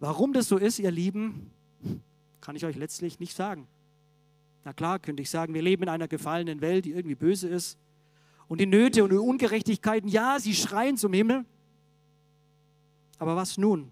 Warum 0.00 0.32
das 0.32 0.48
so 0.48 0.56
ist, 0.56 0.78
ihr 0.78 0.90
Lieben, 0.90 1.50
kann 2.40 2.54
ich 2.56 2.64
euch 2.64 2.76
letztlich 2.76 3.18
nicht 3.18 3.34
sagen. 3.34 3.66
Na 4.64 4.72
klar, 4.72 4.98
könnte 4.98 5.22
ich 5.22 5.30
sagen, 5.30 5.54
wir 5.54 5.62
leben 5.62 5.84
in 5.84 5.88
einer 5.88 6.08
gefallenen 6.08 6.60
Welt, 6.60 6.84
die 6.84 6.92
irgendwie 6.92 7.14
böse 7.14 7.48
ist. 7.48 7.78
Und 8.46 8.60
die 8.60 8.66
Nöte 8.66 9.02
und 9.02 9.10
die 9.10 9.16
Ungerechtigkeiten, 9.16 10.08
ja, 10.08 10.38
sie 10.38 10.54
schreien 10.54 10.96
zum 10.96 11.12
Himmel. 11.12 11.44
Aber 13.18 13.36
was 13.36 13.58
nun? 13.58 13.90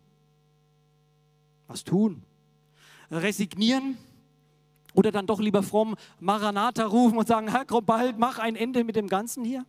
Was 1.66 1.83
tun? 1.83 2.23
Resignieren? 3.11 3.99
Oder 4.95 5.12
dann 5.12 5.27
doch 5.27 5.40
lieber 5.40 5.62
fromm 5.62 5.97
Maranatha 6.21 6.87
rufen 6.87 7.19
und 7.19 7.29
sagen, 7.29 7.49
Herr, 7.51 7.66
komm 7.66 7.85
bald, 7.85 8.19
mach 8.19 8.38
ein 8.38 8.57
Ende 8.57 8.83
mit 8.85 8.97
dem 8.97 9.09
Ganzen 9.09 9.45
hier? 9.45 9.66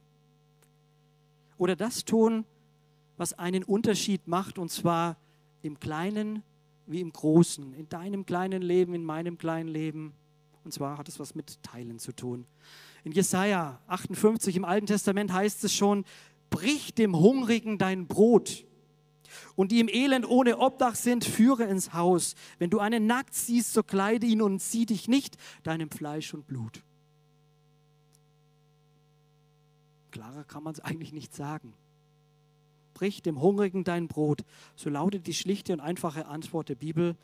Oder 1.58 1.76
das 1.76 2.06
tun, 2.06 2.46
was 3.18 3.34
einen 3.34 3.64
Unterschied 3.64 4.28
macht, 4.28 4.58
und 4.58 4.72
zwar 4.72 5.18
im 5.62 5.80
Kleinen 5.80 6.44
wie 6.86 7.02
im 7.02 7.12
Großen, 7.12 7.74
in 7.74 7.90
deinem 7.90 8.26
kleinen 8.26 8.62
Leben, 8.62 8.94
in 8.94 9.04
meinem 9.04 9.38
kleinen 9.38 9.68
Leben. 9.68 10.14
Und 10.64 10.74
zwar 10.74 10.98
hat 10.98 11.10
es 11.10 11.20
was 11.20 11.36
mit 11.36 11.62
Teilen 11.64 12.00
zu 12.00 12.14
tun. 12.14 12.46
In 13.04 13.12
Jesaja 13.12 13.82
58 13.88 14.56
im 14.56 14.66
Alten 14.66 14.88
Testament 14.88 15.32
heißt 15.32 15.64
es 15.64 15.74
schon: 15.74 16.06
Brich 16.50 16.94
dem 16.94 17.18
Hungrigen 17.18 17.78
dein 17.78 18.08
Brot 18.08 18.66
und 19.56 19.72
die 19.72 19.80
im 19.80 19.90
Elend 19.90 20.28
ohne 20.28 20.58
Obdach 20.58 20.96
sind, 20.96 21.26
führe 21.26 21.64
ins 21.66 21.94
Haus. 21.94 22.36
Wenn 22.60 22.70
du 22.70 22.80
einen 22.80 23.06
nackt 23.06 23.34
siehst, 23.34 23.74
so 23.74 23.84
kleide 23.84 24.26
ihn 24.26 24.42
und 24.42 24.60
zieh 24.60 24.86
dich 24.86 25.08
nicht 25.08 25.38
deinem 25.64 25.90
Fleisch 25.90 26.34
und 26.34 26.48
Blut. 26.48 26.84
Klarer 30.12 30.46
kann 30.46 30.64
man 30.64 30.74
es 30.74 30.80
eigentlich 30.80 31.14
nicht 31.14 31.36
sagen. 31.36 31.74
Brich 32.98 33.22
dem 33.22 33.40
Hungrigen 33.40 33.84
dein 33.84 34.08
Brot. 34.08 34.44
So 34.76 34.90
lautet 34.90 35.28
die 35.28 35.36
schlichte 35.36 35.72
und 35.72 35.82
einfache 35.82 36.26
Antwort 36.26 36.70
der 36.70 36.76
Bibel, 36.76 37.16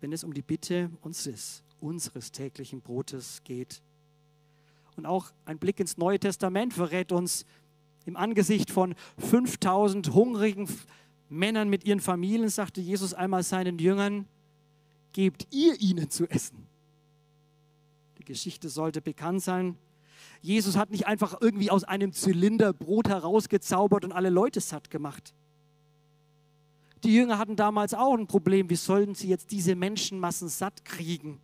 wenn 0.00 0.12
es 0.12 0.24
um 0.24 0.34
die 0.34 0.42
Bitte 0.42 0.90
unseres, 1.02 1.62
unseres 1.78 2.32
täglichen 2.32 2.80
Brotes 2.80 3.44
geht. 3.44 3.80
Und 4.96 5.06
auch 5.06 5.30
ein 5.44 5.60
Blick 5.60 5.78
ins 5.78 5.96
Neue 5.98 6.18
Testament 6.18 6.74
verrät 6.74 7.12
uns, 7.12 7.46
im 8.06 8.16
Angesicht 8.16 8.72
von 8.72 8.96
5000 9.18 10.12
hungrigen 10.12 10.68
Männern 11.28 11.68
mit 11.68 11.84
ihren 11.84 12.00
Familien, 12.00 12.48
sagte 12.48 12.80
Jesus 12.80 13.14
einmal 13.14 13.44
seinen 13.44 13.78
Jüngern, 13.78 14.26
gebt 15.12 15.46
ihr 15.52 15.80
ihnen 15.80 16.10
zu 16.10 16.28
essen. 16.28 16.66
Die 18.18 18.24
Geschichte 18.24 18.68
sollte 18.68 19.00
bekannt 19.00 19.44
sein. 19.44 19.76
Jesus 20.40 20.76
hat 20.76 20.90
nicht 20.90 21.06
einfach 21.06 21.36
irgendwie 21.40 21.70
aus 21.70 21.84
einem 21.84 22.12
Zylinder 22.12 22.72
Brot 22.72 23.08
herausgezaubert 23.08 24.04
und 24.04 24.12
alle 24.12 24.30
Leute 24.30 24.60
satt 24.60 24.90
gemacht. 24.90 25.34
Die 27.04 27.14
Jünger 27.14 27.38
hatten 27.38 27.56
damals 27.56 27.94
auch 27.94 28.16
ein 28.16 28.26
Problem. 28.26 28.68
Wie 28.70 28.76
sollten 28.76 29.14
sie 29.14 29.28
jetzt 29.28 29.50
diese 29.50 29.74
Menschenmassen 29.74 30.48
satt 30.48 30.84
kriegen? 30.84 31.40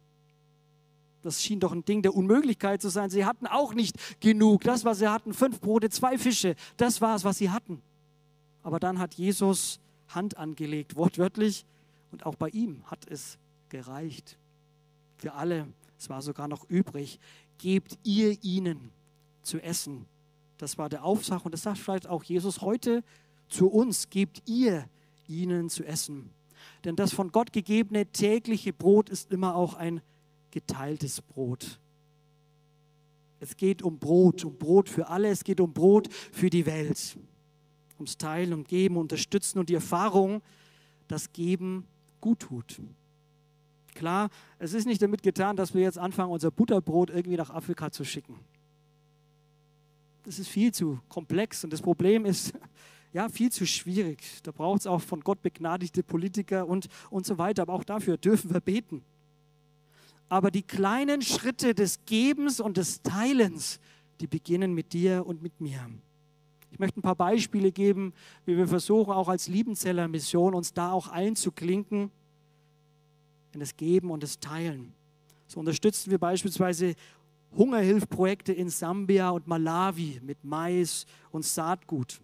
Das 1.22 1.42
schien 1.42 1.60
doch 1.60 1.72
ein 1.72 1.84
Ding 1.84 2.02
der 2.02 2.14
Unmöglichkeit 2.14 2.80
zu 2.80 2.88
sein. 2.88 3.10
Sie 3.10 3.24
hatten 3.24 3.46
auch 3.46 3.74
nicht 3.74 4.20
genug. 4.20 4.62
Das, 4.62 4.84
was 4.84 4.98
sie 4.98 5.10
hatten, 5.10 5.34
fünf 5.34 5.60
Brote, 5.60 5.90
zwei 5.90 6.18
Fische, 6.18 6.54
das 6.76 7.00
war 7.00 7.16
es, 7.16 7.24
was 7.24 7.38
sie 7.38 7.50
hatten. 7.50 7.82
Aber 8.62 8.78
dann 8.78 8.98
hat 8.98 9.14
Jesus 9.14 9.80
Hand 10.08 10.36
angelegt, 10.36 10.96
wortwörtlich, 10.96 11.66
und 12.12 12.26
auch 12.26 12.36
bei 12.36 12.48
ihm 12.50 12.82
hat 12.90 13.10
es 13.10 13.38
gereicht. 13.68 14.38
Für 15.16 15.34
alle, 15.34 15.66
es 15.98 16.08
war 16.08 16.22
sogar 16.22 16.48
noch 16.48 16.68
übrig. 16.68 17.18
Gebt 17.58 17.98
ihr 18.02 18.42
ihnen 18.42 18.90
zu 19.42 19.58
essen. 19.60 20.06
Das 20.58 20.78
war 20.78 20.88
der 20.88 21.04
Auftrag 21.04 21.44
und 21.44 21.52
das 21.52 21.62
sagt 21.62 21.78
vielleicht 21.78 22.06
auch 22.06 22.24
Jesus 22.24 22.60
heute 22.60 23.02
zu 23.48 23.68
uns. 23.68 24.10
Gebt 24.10 24.42
ihr 24.48 24.88
ihnen 25.26 25.68
zu 25.68 25.84
essen. 25.84 26.30
Denn 26.84 26.96
das 26.96 27.12
von 27.12 27.32
Gott 27.32 27.52
gegebene 27.52 28.06
tägliche 28.06 28.72
Brot 28.72 29.10
ist 29.10 29.32
immer 29.32 29.54
auch 29.54 29.74
ein 29.74 30.00
geteiltes 30.50 31.20
Brot. 31.22 31.78
Es 33.38 33.56
geht 33.56 33.82
um 33.82 33.98
Brot, 33.98 34.44
um 34.44 34.56
Brot 34.56 34.88
für 34.88 35.08
alle, 35.08 35.28
es 35.28 35.44
geht 35.44 35.60
um 35.60 35.72
Brot 35.72 36.12
für 36.12 36.48
die 36.48 36.64
Welt. 36.64 37.18
Ums 37.98 38.16
Teilen, 38.16 38.52
um 38.52 38.64
Geben, 38.64 38.96
Unterstützen 38.96 39.58
und 39.58 39.68
die 39.68 39.74
Erfahrung, 39.74 40.42
dass 41.08 41.32
Geben 41.32 41.86
gut 42.20 42.40
tut. 42.40 42.80
Klar, 43.96 44.28
es 44.58 44.74
ist 44.74 44.86
nicht 44.86 45.00
damit 45.00 45.22
getan, 45.22 45.56
dass 45.56 45.74
wir 45.74 45.80
jetzt 45.80 45.98
anfangen, 45.98 46.30
unser 46.30 46.50
Butterbrot 46.50 47.08
irgendwie 47.08 47.36
nach 47.36 47.48
Afrika 47.48 47.90
zu 47.90 48.04
schicken. 48.04 48.38
Das 50.22 50.38
ist 50.38 50.48
viel 50.48 50.72
zu 50.72 51.00
komplex 51.08 51.64
und 51.64 51.72
das 51.72 51.80
Problem 51.80 52.26
ist, 52.26 52.52
ja, 53.14 53.30
viel 53.30 53.50
zu 53.50 53.66
schwierig. 53.66 54.18
Da 54.42 54.52
braucht 54.52 54.80
es 54.80 54.86
auch 54.86 55.00
von 55.00 55.22
Gott 55.22 55.40
begnadigte 55.40 56.02
Politiker 56.02 56.68
und, 56.68 56.88
und 57.08 57.24
so 57.24 57.38
weiter. 57.38 57.62
Aber 57.62 57.72
auch 57.72 57.84
dafür 57.84 58.18
dürfen 58.18 58.52
wir 58.52 58.60
beten. 58.60 59.02
Aber 60.28 60.50
die 60.50 60.62
kleinen 60.62 61.22
Schritte 61.22 61.74
des 61.74 62.04
Gebens 62.04 62.60
und 62.60 62.76
des 62.76 63.00
Teilens, 63.00 63.80
die 64.20 64.26
beginnen 64.26 64.74
mit 64.74 64.92
dir 64.92 65.24
und 65.26 65.42
mit 65.42 65.58
mir. 65.60 65.88
Ich 66.70 66.78
möchte 66.78 67.00
ein 67.00 67.02
paar 67.02 67.14
Beispiele 67.14 67.72
geben, 67.72 68.12
wie 68.44 68.58
wir 68.58 68.68
versuchen, 68.68 69.12
auch 69.12 69.28
als 69.28 69.48
Liebenzeller 69.48 70.06
Mission 70.08 70.54
uns 70.54 70.74
da 70.74 70.92
auch 70.92 71.08
einzuklinken 71.08 72.10
in 73.56 73.60
das 73.60 73.76
Geben 73.76 74.10
und 74.10 74.22
das 74.22 74.38
Teilen. 74.38 74.92
So 75.46 75.60
unterstützen 75.60 76.10
wir 76.10 76.18
beispielsweise 76.18 76.94
Hungerhilfprojekte 77.56 78.52
in 78.52 78.68
Sambia 78.68 79.30
und 79.30 79.46
Malawi 79.46 80.20
mit 80.22 80.44
Mais 80.44 81.06
und 81.30 81.44
Saatgut. 81.44 82.20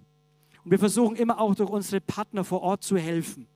Und 0.65 0.71
wir 0.71 0.79
versuchen 0.79 1.17
immer 1.17 1.41
auch 1.41 1.55
durch 1.55 1.71
unsere 1.71 2.01
Partner 2.01 2.45
vor 2.45 2.61
Ort 2.61 2.83
zu 2.83 2.97
helfen. 2.97 3.47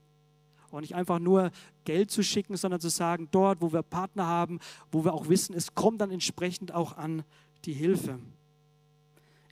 Und 0.71 0.81
nicht 0.81 0.95
einfach 0.95 1.19
nur 1.19 1.51
Geld 1.85 2.11
zu 2.11 2.23
schicken, 2.23 2.57
sondern 2.57 2.81
zu 2.81 2.89
sagen, 2.89 3.29
dort, 3.31 3.61
wo 3.61 3.73
wir 3.73 3.83
Partner 3.83 4.27
haben, 4.27 4.59
wo 4.91 5.05
wir 5.05 5.15
auch 5.15 5.29
wissen, 5.29 5.55
es 5.55 5.75
kommt 5.75 6.01
dann 6.01 6.11
entsprechend 6.11 6.73
auch 6.73 6.97
an 6.97 7.23
die 7.65 7.73
Hilfe. 7.73 8.19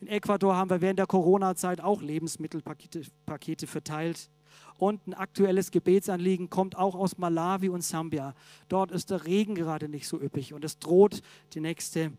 In 0.00 0.08
Ecuador 0.08 0.56
haben 0.56 0.70
wir 0.70 0.80
während 0.80 0.98
der 0.98 1.06
Corona-Zeit 1.06 1.80
auch 1.80 2.02
Lebensmittelpakete 2.02 3.02
Pakete 3.26 3.66
verteilt. 3.66 4.28
Und 4.78 5.06
ein 5.06 5.14
aktuelles 5.14 5.70
Gebetsanliegen 5.70 6.50
kommt 6.50 6.76
auch 6.76 6.94
aus 6.94 7.18
Malawi 7.18 7.68
und 7.68 7.82
Sambia. 7.82 8.34
Dort 8.68 8.90
ist 8.90 9.10
der 9.10 9.24
Regen 9.24 9.54
gerade 9.54 9.88
nicht 9.88 10.08
so 10.08 10.20
üppig 10.20 10.52
und 10.52 10.64
es 10.64 10.78
droht 10.78 11.22
die 11.52 11.60
nächste 11.60 12.12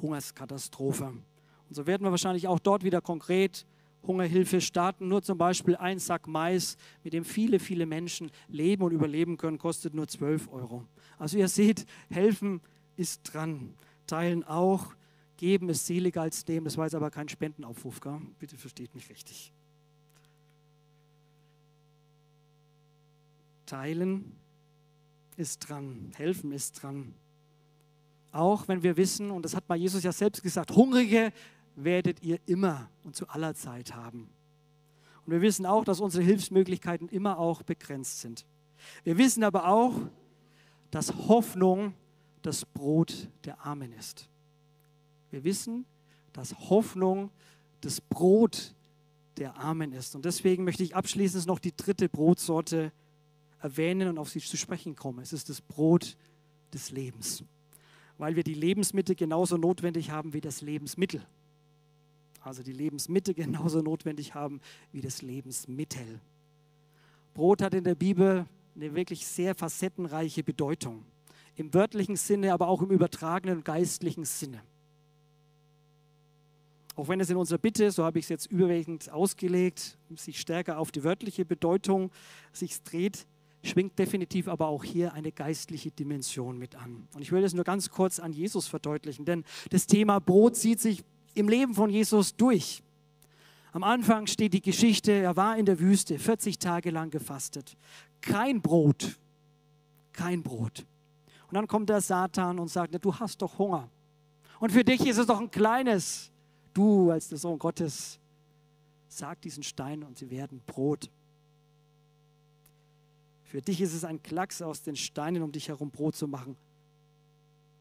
Hungerskatastrophe. 0.00 1.06
Und 1.06 1.74
so 1.74 1.86
werden 1.86 2.04
wir 2.04 2.10
wahrscheinlich 2.10 2.48
auch 2.48 2.58
dort 2.58 2.84
wieder 2.84 3.00
konkret 3.00 3.66
Hungerhilfe 4.02 4.60
starten. 4.60 5.08
Nur 5.08 5.22
zum 5.22 5.38
Beispiel 5.38 5.76
ein 5.76 5.98
Sack 5.98 6.26
Mais, 6.26 6.76
mit 7.04 7.12
dem 7.12 7.24
viele, 7.24 7.58
viele 7.58 7.86
Menschen 7.86 8.30
leben 8.48 8.82
und 8.82 8.92
überleben 8.92 9.36
können, 9.36 9.58
kostet 9.58 9.94
nur 9.94 10.08
12 10.08 10.48
Euro. 10.50 10.84
Also 11.18 11.38
ihr 11.38 11.48
seht, 11.48 11.84
helfen 12.08 12.60
ist 12.96 13.22
dran. 13.32 13.74
Teilen 14.06 14.44
auch. 14.44 14.94
Geben 15.36 15.68
ist 15.68 15.86
seliger 15.86 16.22
als 16.22 16.44
dem. 16.44 16.64
Das 16.64 16.76
war 16.76 16.86
jetzt 16.86 16.94
aber 16.94 17.10
kein 17.10 17.28
Spendenaufruf. 17.28 18.00
Gell? 18.00 18.20
Bitte 18.38 18.56
versteht 18.56 18.94
mich 18.94 19.08
richtig. 19.10 19.52
Teilen 23.68 24.36
ist 25.36 25.68
dran. 25.68 26.10
Helfen 26.16 26.52
ist 26.52 26.82
dran. 26.82 27.14
Auch 28.32 28.66
wenn 28.66 28.82
wir 28.82 28.96
wissen, 28.96 29.30
und 29.30 29.44
das 29.44 29.54
hat 29.54 29.68
mal 29.68 29.76
Jesus 29.76 30.02
ja 30.02 30.12
selbst 30.12 30.42
gesagt, 30.42 30.72
Hungrige 30.72 31.32
werdet 31.76 32.22
ihr 32.22 32.40
immer 32.46 32.90
und 33.04 33.14
zu 33.14 33.28
aller 33.28 33.54
Zeit 33.54 33.94
haben. 33.94 34.30
Und 35.24 35.32
wir 35.32 35.40
wissen 35.40 35.66
auch, 35.66 35.84
dass 35.84 36.00
unsere 36.00 36.24
Hilfsmöglichkeiten 36.24 37.08
immer 37.08 37.38
auch 37.38 37.62
begrenzt 37.62 38.20
sind. 38.20 38.46
Wir 39.04 39.18
wissen 39.18 39.44
aber 39.44 39.68
auch, 39.68 39.94
dass 40.90 41.14
Hoffnung 41.28 41.94
das 42.42 42.64
Brot 42.64 43.28
der 43.44 43.64
Armen 43.64 43.92
ist. 43.92 44.28
Wir 45.30 45.44
wissen, 45.44 45.84
dass 46.32 46.58
Hoffnung 46.70 47.30
das 47.82 48.00
Brot 48.00 48.74
der 49.36 49.56
Armen 49.56 49.92
ist. 49.92 50.16
Und 50.16 50.24
deswegen 50.24 50.64
möchte 50.64 50.82
ich 50.82 50.96
abschließend 50.96 51.46
noch 51.46 51.58
die 51.58 51.76
dritte 51.76 52.08
Brotsorte 52.08 52.92
erwähnen 53.60 54.08
und 54.08 54.18
auf 54.18 54.30
sie 54.30 54.40
zu 54.40 54.56
sprechen 54.56 54.94
kommen. 54.94 55.20
Es 55.20 55.32
ist 55.32 55.48
das 55.48 55.60
Brot 55.60 56.16
des 56.72 56.90
Lebens, 56.90 57.44
weil 58.16 58.36
wir 58.36 58.44
die 58.44 58.54
Lebensmittel 58.54 59.14
genauso 59.14 59.56
notwendig 59.56 60.10
haben 60.10 60.32
wie 60.32 60.40
das 60.40 60.60
Lebensmittel 60.60 61.26
also 62.48 62.62
die 62.62 62.72
Lebensmitte 62.72 63.34
genauso 63.34 63.82
notwendig 63.82 64.34
haben 64.34 64.60
wie 64.92 65.00
das 65.00 65.22
Lebensmittel. 65.22 66.20
Brot 67.34 67.62
hat 67.62 67.74
in 67.74 67.84
der 67.84 67.94
Bibel 67.94 68.46
eine 68.74 68.94
wirklich 68.94 69.26
sehr 69.26 69.54
facettenreiche 69.54 70.42
Bedeutung. 70.42 71.04
Im 71.54 71.74
wörtlichen 71.74 72.16
Sinne, 72.16 72.52
aber 72.52 72.68
auch 72.68 72.82
im 72.82 72.90
übertragenen 72.90 73.58
und 73.58 73.64
geistlichen 73.64 74.24
Sinne. 74.24 74.62
Auch 76.94 77.08
wenn 77.08 77.20
es 77.20 77.30
in 77.30 77.36
unserer 77.36 77.58
Bitte, 77.58 77.90
so 77.90 78.04
habe 78.04 78.18
ich 78.18 78.24
es 78.24 78.28
jetzt 78.28 78.46
überwiegend 78.46 79.10
ausgelegt, 79.10 79.98
sich 80.16 80.40
stärker 80.40 80.78
auf 80.78 80.90
die 80.90 81.04
wörtliche 81.04 81.44
Bedeutung 81.44 82.10
sich 82.52 82.82
dreht, 82.82 83.26
schwingt 83.62 83.98
definitiv 83.98 84.48
aber 84.48 84.68
auch 84.68 84.84
hier 84.84 85.12
eine 85.12 85.32
geistliche 85.32 85.90
Dimension 85.90 86.58
mit 86.58 86.76
an. 86.76 87.08
Und 87.14 87.22
ich 87.22 87.32
will 87.32 87.42
das 87.42 87.54
nur 87.54 87.64
ganz 87.64 87.90
kurz 87.90 88.18
an 88.18 88.32
Jesus 88.32 88.68
verdeutlichen, 88.68 89.24
denn 89.24 89.44
das 89.70 89.86
Thema 89.86 90.20
Brot 90.20 90.56
zieht 90.56 90.80
sich 90.80 91.04
im 91.34 91.48
Leben 91.48 91.74
von 91.74 91.90
Jesus 91.90 92.36
durch. 92.36 92.82
Am 93.72 93.84
Anfang 93.84 94.26
steht 94.26 94.54
die 94.54 94.62
Geschichte, 94.62 95.12
er 95.12 95.36
war 95.36 95.56
in 95.58 95.66
der 95.66 95.78
Wüste, 95.78 96.18
40 96.18 96.58
Tage 96.58 96.90
lang 96.90 97.10
gefastet. 97.10 97.76
Kein 98.20 98.62
Brot, 98.62 99.18
kein 100.12 100.42
Brot. 100.42 100.86
Und 101.48 101.54
dann 101.54 101.66
kommt 101.66 101.88
der 101.88 102.00
Satan 102.00 102.58
und 102.58 102.68
sagt, 102.68 103.04
du 103.04 103.14
hast 103.14 103.42
doch 103.42 103.58
Hunger. 103.58 103.90
Und 104.60 104.72
für 104.72 104.84
dich 104.84 105.06
ist 105.06 105.18
es 105.18 105.26
doch 105.26 105.40
ein 105.40 105.50
kleines. 105.50 106.30
Du 106.74 107.10
als 107.10 107.28
der 107.28 107.38
Sohn 107.38 107.58
Gottes, 107.58 108.18
sag 109.08 109.40
diesen 109.42 109.62
Stein 109.62 110.02
und 110.02 110.18
sie 110.18 110.30
werden 110.30 110.60
Brot. 110.66 111.10
Für 113.48 113.62
dich 113.62 113.80
ist 113.80 113.94
es 113.94 114.04
ein 114.04 114.22
Klacks 114.22 114.60
aus 114.60 114.82
den 114.82 114.94
Steinen, 114.94 115.42
um 115.42 115.52
dich 115.52 115.68
herum 115.68 115.90
Brot 115.90 116.14
zu 116.14 116.28
machen. 116.28 116.54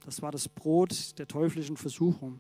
Das 0.05 0.21
war 0.21 0.31
das 0.31 0.47
Brot 0.47 1.19
der 1.19 1.27
teuflischen 1.27 1.75
Versuchung. 1.75 2.39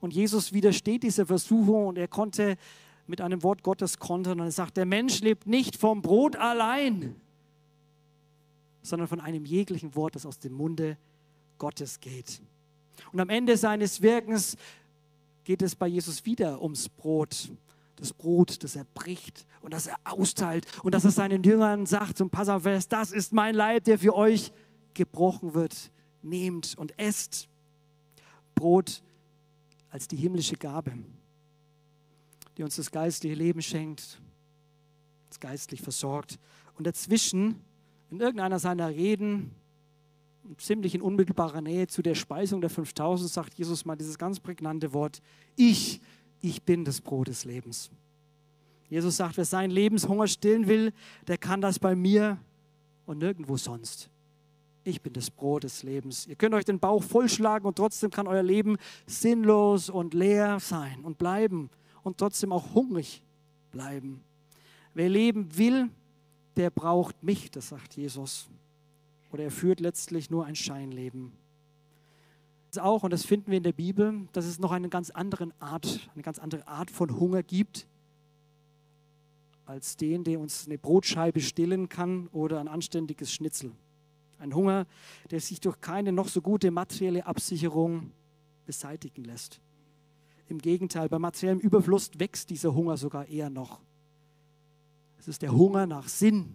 Und 0.00 0.12
Jesus 0.12 0.52
widersteht 0.52 1.02
dieser 1.02 1.24
Versuchung 1.24 1.86
und 1.86 1.96
er 1.96 2.08
konnte 2.08 2.58
mit 3.06 3.22
einem 3.22 3.42
Wort 3.42 3.62
Gottes 3.62 3.98
kontern 3.98 4.40
und 4.40 4.48
er 4.48 4.52
sagt, 4.52 4.76
der 4.76 4.84
Mensch 4.84 5.22
lebt 5.22 5.46
nicht 5.46 5.76
vom 5.76 6.02
Brot 6.02 6.36
allein, 6.36 7.18
sondern 8.82 9.08
von 9.08 9.20
einem 9.20 9.46
jeglichen 9.46 9.94
Wort, 9.94 10.14
das 10.14 10.26
aus 10.26 10.38
dem 10.38 10.52
Munde 10.52 10.98
Gottes 11.56 12.00
geht. 12.00 12.42
Und 13.12 13.20
am 13.20 13.30
Ende 13.30 13.56
seines 13.56 14.02
Wirkens 14.02 14.58
geht 15.42 15.62
es 15.62 15.74
bei 15.74 15.86
Jesus 15.86 16.26
wieder 16.26 16.60
ums 16.60 16.90
Brot 16.90 17.50
das 17.98 18.12
Brot, 18.12 18.62
das 18.62 18.76
er 18.76 18.84
bricht 18.94 19.46
und 19.60 19.74
das 19.74 19.86
er 19.86 19.96
austeilt 20.04 20.66
und 20.82 20.94
dass 20.94 21.04
er 21.04 21.10
seinen 21.10 21.42
Jüngern 21.42 21.86
sagt 21.86 22.18
zum 22.18 22.30
Passafest, 22.30 22.92
das 22.92 23.12
ist 23.12 23.32
mein 23.32 23.54
Leib, 23.54 23.84
der 23.84 23.98
für 23.98 24.14
euch 24.14 24.52
gebrochen 24.94 25.54
wird. 25.54 25.90
Nehmt 26.22 26.76
und 26.76 26.98
esst 26.98 27.48
Brot 28.54 29.02
als 29.90 30.08
die 30.08 30.16
himmlische 30.16 30.56
Gabe, 30.56 30.92
die 32.56 32.62
uns 32.62 32.76
das 32.76 32.90
geistliche 32.90 33.36
Leben 33.36 33.62
schenkt, 33.62 34.20
uns 35.28 35.40
geistlich 35.40 35.80
versorgt. 35.80 36.38
Und 36.74 36.86
dazwischen, 36.86 37.62
in 38.10 38.20
irgendeiner 38.20 38.58
seiner 38.58 38.88
Reden, 38.88 39.52
ziemlich 40.56 40.94
in 40.94 41.02
unmittelbarer 41.02 41.60
Nähe 41.60 41.86
zu 41.86 42.02
der 42.02 42.14
Speisung 42.14 42.60
der 42.60 42.70
5000, 42.70 43.30
sagt 43.30 43.54
Jesus 43.54 43.84
mal 43.84 43.96
dieses 43.96 44.18
ganz 44.18 44.40
prägnante 44.40 44.92
Wort, 44.92 45.20
ich 45.56 46.00
ich 46.40 46.62
bin 46.62 46.84
das 46.84 47.00
Brot 47.00 47.28
des 47.28 47.44
Lebens. 47.44 47.90
Jesus 48.88 49.18
sagt, 49.18 49.36
wer 49.36 49.44
seinen 49.44 49.70
Lebenshunger 49.70 50.26
stillen 50.26 50.66
will, 50.66 50.92
der 51.26 51.38
kann 51.38 51.60
das 51.60 51.78
bei 51.78 51.94
mir 51.94 52.38
und 53.06 53.18
nirgendwo 53.18 53.56
sonst. 53.56 54.08
Ich 54.84 55.02
bin 55.02 55.12
das 55.12 55.30
Brot 55.30 55.64
des 55.64 55.82
Lebens. 55.82 56.26
Ihr 56.26 56.36
könnt 56.36 56.54
euch 56.54 56.64
den 56.64 56.78
Bauch 56.78 57.02
vollschlagen 57.02 57.66
und 57.66 57.76
trotzdem 57.76 58.10
kann 58.10 58.26
euer 58.26 58.42
Leben 58.42 58.78
sinnlos 59.06 59.90
und 59.90 60.14
leer 60.14 60.60
sein 60.60 61.04
und 61.04 61.18
bleiben 61.18 61.68
und 62.02 62.16
trotzdem 62.16 62.52
auch 62.52 62.74
hungrig 62.74 63.22
bleiben. 63.70 64.22
Wer 64.94 65.10
leben 65.10 65.56
will, 65.58 65.90
der 66.56 66.70
braucht 66.70 67.22
mich, 67.22 67.50
das 67.50 67.68
sagt 67.68 67.96
Jesus. 67.96 68.48
Oder 69.30 69.44
er 69.44 69.50
führt 69.50 69.80
letztlich 69.80 70.30
nur 70.30 70.46
ein 70.46 70.56
Scheinleben 70.56 71.32
auch, 72.76 73.02
und 73.02 73.12
das 73.12 73.24
finden 73.24 73.50
wir 73.50 73.56
in 73.56 73.62
der 73.62 73.72
Bibel, 73.72 74.28
dass 74.32 74.44
es 74.44 74.58
noch 74.58 74.72
eine 74.72 74.90
ganz 74.90 75.08
andere 75.08 75.48
Art, 75.58 76.10
eine 76.12 76.22
ganz 76.22 76.38
andere 76.38 76.68
Art 76.68 76.90
von 76.90 77.18
Hunger 77.18 77.42
gibt, 77.42 77.86
als 79.64 79.96
den, 79.96 80.22
der 80.24 80.38
uns 80.38 80.66
eine 80.66 80.76
Brotscheibe 80.76 81.40
stillen 81.40 81.88
kann 81.88 82.26
oder 82.28 82.60
ein 82.60 82.68
anständiges 82.68 83.32
Schnitzel. 83.32 83.72
Ein 84.38 84.54
Hunger, 84.54 84.86
der 85.30 85.40
sich 85.40 85.60
durch 85.60 85.80
keine 85.80 86.12
noch 86.12 86.28
so 86.28 86.42
gute 86.42 86.70
materielle 86.70 87.24
Absicherung 87.24 88.12
beseitigen 88.66 89.24
lässt. 89.24 89.60
Im 90.46 90.58
Gegenteil, 90.58 91.08
bei 91.08 91.18
materiellem 91.18 91.60
Überfluss 91.60 92.10
wächst 92.18 92.50
dieser 92.50 92.74
Hunger 92.74 92.98
sogar 92.98 93.26
eher 93.26 93.50
noch. 93.50 93.80
Es 95.18 95.26
ist 95.26 95.40
der 95.40 95.52
Hunger 95.52 95.86
nach 95.86 96.08
Sinn, 96.08 96.54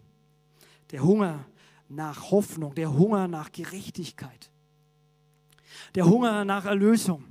der 0.91 1.03
Hunger 1.03 1.45
nach 1.89 2.29
Hoffnung, 2.29 2.75
der 2.75 2.93
Hunger 2.93 3.27
nach 3.27 3.51
Gerechtigkeit 3.51 4.52
der 5.95 6.05
Hunger 6.05 6.45
nach 6.45 6.65
Erlösung, 6.65 7.23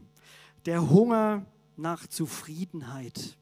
der 0.67 0.91
Hunger 0.91 1.47
nach 1.77 2.07
Zufriedenheit, 2.07 3.37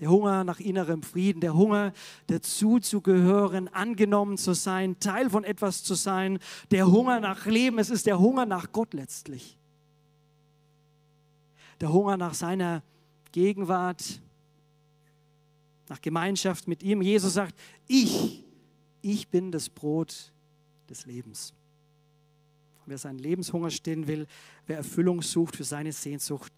der 0.00 0.10
Hunger 0.10 0.44
nach 0.44 0.60
innerem 0.60 1.02
Frieden, 1.02 1.40
der 1.40 1.54
Hunger 1.54 1.92
dazu 2.26 2.78
zu 2.78 3.02
gehören, 3.02 3.68
angenommen 3.68 4.38
zu 4.38 4.54
sein, 4.54 4.98
Teil 4.98 5.28
von 5.28 5.44
etwas 5.44 5.84
zu 5.84 5.94
sein, 5.94 6.38
der 6.70 6.90
Hunger 6.90 7.20
nach 7.20 7.46
Leben, 7.46 7.78
es 7.78 7.90
ist 7.90 8.06
der 8.06 8.18
Hunger 8.18 8.46
nach 8.46 8.72
Gott 8.72 8.94
letztlich. 8.94 9.58
Der 11.80 11.92
Hunger 11.92 12.16
nach 12.16 12.34
seiner 12.34 12.82
Gegenwart, 13.32 14.20
nach 15.90 16.00
Gemeinschaft 16.00 16.68
mit 16.68 16.82
ihm. 16.82 17.02
Jesus 17.02 17.34
sagt, 17.34 17.58
ich, 17.86 18.44
ich 19.02 19.28
bin 19.28 19.50
das 19.50 19.68
Brot 19.68 20.32
des 20.88 21.04
Lebens. 21.04 21.52
Wer 22.90 22.98
seinen 22.98 23.20
Lebenshunger 23.20 23.70
stillen 23.70 24.08
will, 24.08 24.26
wer 24.66 24.78
Erfüllung 24.78 25.22
sucht 25.22 25.54
für 25.54 25.62
seine 25.62 25.92
Sehnsucht, 25.92 26.52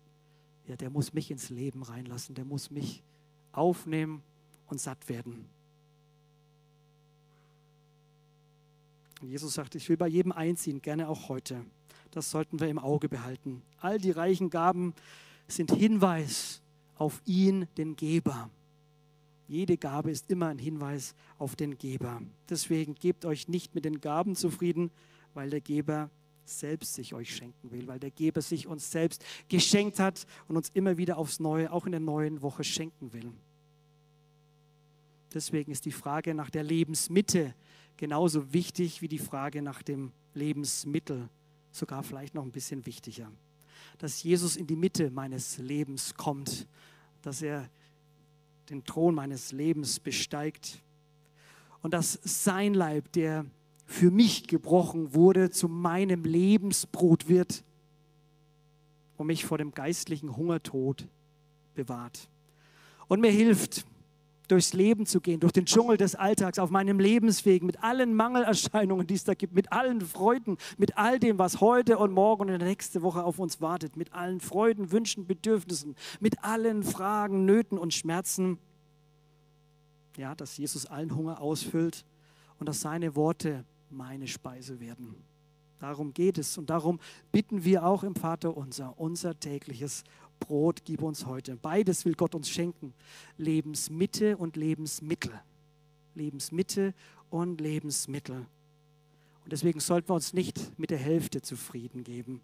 ja, 0.66 0.76
der 0.76 0.88
muss 0.88 1.12
mich 1.12 1.30
ins 1.30 1.50
Leben 1.50 1.82
reinlassen, 1.82 2.34
der 2.34 2.46
muss 2.46 2.70
mich 2.70 3.02
aufnehmen 3.52 4.22
und 4.64 4.80
satt 4.80 5.10
werden. 5.10 5.44
Und 9.20 9.28
Jesus 9.28 9.52
sagt, 9.52 9.74
ich 9.74 9.86
will 9.90 9.98
bei 9.98 10.08
jedem 10.08 10.32
einziehen, 10.32 10.80
gerne 10.80 11.10
auch 11.10 11.28
heute. 11.28 11.66
Das 12.12 12.30
sollten 12.30 12.60
wir 12.60 12.68
im 12.68 12.78
Auge 12.78 13.10
behalten. 13.10 13.60
All 13.76 13.98
die 13.98 14.10
reichen 14.10 14.48
Gaben 14.48 14.94
sind 15.48 15.70
Hinweis 15.70 16.62
auf 16.96 17.20
ihn, 17.26 17.68
den 17.76 17.94
Geber. 17.94 18.48
Jede 19.48 19.76
Gabe 19.76 20.10
ist 20.10 20.30
immer 20.30 20.46
ein 20.46 20.58
Hinweis 20.58 21.14
auf 21.38 21.56
den 21.56 21.76
Geber. 21.76 22.22
Deswegen 22.48 22.94
gebt 22.94 23.26
euch 23.26 23.48
nicht 23.48 23.74
mit 23.74 23.84
den 23.84 24.00
Gaben 24.00 24.34
zufrieden, 24.34 24.90
weil 25.34 25.50
der 25.50 25.60
Geber 25.60 26.08
selbst 26.44 26.94
sich 26.94 27.14
euch 27.14 27.34
schenken 27.34 27.70
will, 27.70 27.86
weil 27.86 27.98
der 27.98 28.10
Geber 28.10 28.42
sich 28.42 28.66
uns 28.66 28.90
selbst 28.90 29.24
geschenkt 29.48 29.98
hat 29.98 30.26
und 30.48 30.56
uns 30.56 30.70
immer 30.70 30.96
wieder 30.96 31.18
aufs 31.18 31.40
Neue, 31.40 31.72
auch 31.72 31.86
in 31.86 31.92
der 31.92 32.00
neuen 32.00 32.42
Woche 32.42 32.64
schenken 32.64 33.12
will. 33.12 33.32
Deswegen 35.32 35.72
ist 35.72 35.84
die 35.86 35.92
Frage 35.92 36.34
nach 36.34 36.50
der 36.50 36.62
Lebensmitte 36.62 37.54
genauso 37.96 38.52
wichtig 38.52 39.02
wie 39.02 39.08
die 39.08 39.18
Frage 39.18 39.62
nach 39.62 39.82
dem 39.82 40.12
Lebensmittel, 40.34 41.28
sogar 41.70 42.02
vielleicht 42.02 42.34
noch 42.34 42.44
ein 42.44 42.52
bisschen 42.52 42.84
wichtiger. 42.86 43.30
Dass 43.98 44.22
Jesus 44.22 44.56
in 44.56 44.66
die 44.66 44.76
Mitte 44.76 45.10
meines 45.10 45.58
Lebens 45.58 46.14
kommt, 46.14 46.66
dass 47.22 47.42
er 47.42 47.68
den 48.68 48.84
Thron 48.84 49.14
meines 49.14 49.52
Lebens 49.52 50.00
besteigt 50.00 50.82
und 51.82 51.94
dass 51.94 52.18
sein 52.22 52.74
Leib, 52.74 53.12
der 53.12 53.46
für 53.92 54.10
mich 54.10 54.46
gebrochen 54.46 55.14
wurde, 55.14 55.50
zu 55.50 55.68
meinem 55.68 56.24
Lebensbrot 56.24 57.28
wird 57.28 57.62
und 59.16 59.26
mich 59.26 59.44
vor 59.44 59.58
dem 59.58 59.72
geistlichen 59.72 60.36
Hungertod 60.36 61.06
bewahrt. 61.74 62.28
Und 63.08 63.20
mir 63.20 63.30
hilft, 63.30 63.84
durchs 64.48 64.72
Leben 64.72 65.06
zu 65.06 65.20
gehen, 65.20 65.40
durch 65.40 65.52
den 65.52 65.66
Dschungel 65.66 65.96
des 65.96 66.14
Alltags, 66.14 66.58
auf 66.58 66.70
meinem 66.70 66.98
Lebensweg, 66.98 67.62
mit 67.62 67.82
allen 67.82 68.14
Mangelerscheinungen, 68.14 69.06
die 69.06 69.14
es 69.14 69.24
da 69.24 69.34
gibt, 69.34 69.54
mit 69.54 69.72
allen 69.72 70.00
Freuden, 70.00 70.56
mit 70.78 70.96
all 70.96 71.18
dem, 71.18 71.38
was 71.38 71.60
heute 71.60 71.98
und 71.98 72.12
morgen 72.12 72.42
und 72.42 72.48
in 72.48 72.58
der 72.58 72.68
nächsten 72.68 73.02
Woche 73.02 73.22
auf 73.22 73.38
uns 73.38 73.60
wartet, 73.60 73.96
mit 73.96 74.12
allen 74.12 74.40
Freuden, 74.40 74.90
Wünschen, 74.90 75.26
Bedürfnissen, 75.26 75.96
mit 76.18 76.42
allen 76.44 76.82
Fragen, 76.82 77.44
Nöten 77.44 77.78
und 77.78 77.94
Schmerzen. 77.94 78.58
Ja, 80.16 80.34
dass 80.34 80.56
Jesus 80.56 80.86
allen 80.86 81.14
Hunger 81.14 81.40
ausfüllt 81.40 82.04
und 82.58 82.68
dass 82.68 82.80
seine 82.80 83.16
Worte 83.16 83.64
meine 83.92 84.26
Speise 84.26 84.80
werden. 84.80 85.14
Darum 85.78 86.14
geht 86.14 86.38
es 86.38 86.58
und 86.58 86.70
darum 86.70 87.00
bitten 87.32 87.64
wir 87.64 87.84
auch 87.84 88.04
im 88.04 88.14
Vater 88.14 88.56
unser, 88.56 88.98
unser 88.98 89.38
tägliches 89.38 90.04
Brot 90.38 90.84
gib 90.84 91.02
uns 91.02 91.26
heute. 91.26 91.56
Beides 91.56 92.04
will 92.04 92.14
Gott 92.14 92.34
uns 92.34 92.48
schenken. 92.48 92.94
Lebensmitte 93.36 94.36
und 94.36 94.56
Lebensmittel. 94.56 95.32
Lebensmitte 96.14 96.94
und 97.30 97.60
Lebensmittel. 97.60 98.46
Und 99.44 99.52
deswegen 99.52 99.80
sollten 99.80 100.08
wir 100.08 100.14
uns 100.14 100.32
nicht 100.32 100.78
mit 100.78 100.90
der 100.90 100.98
Hälfte 100.98 101.42
zufrieden 101.42 102.04
geben. 102.04 102.42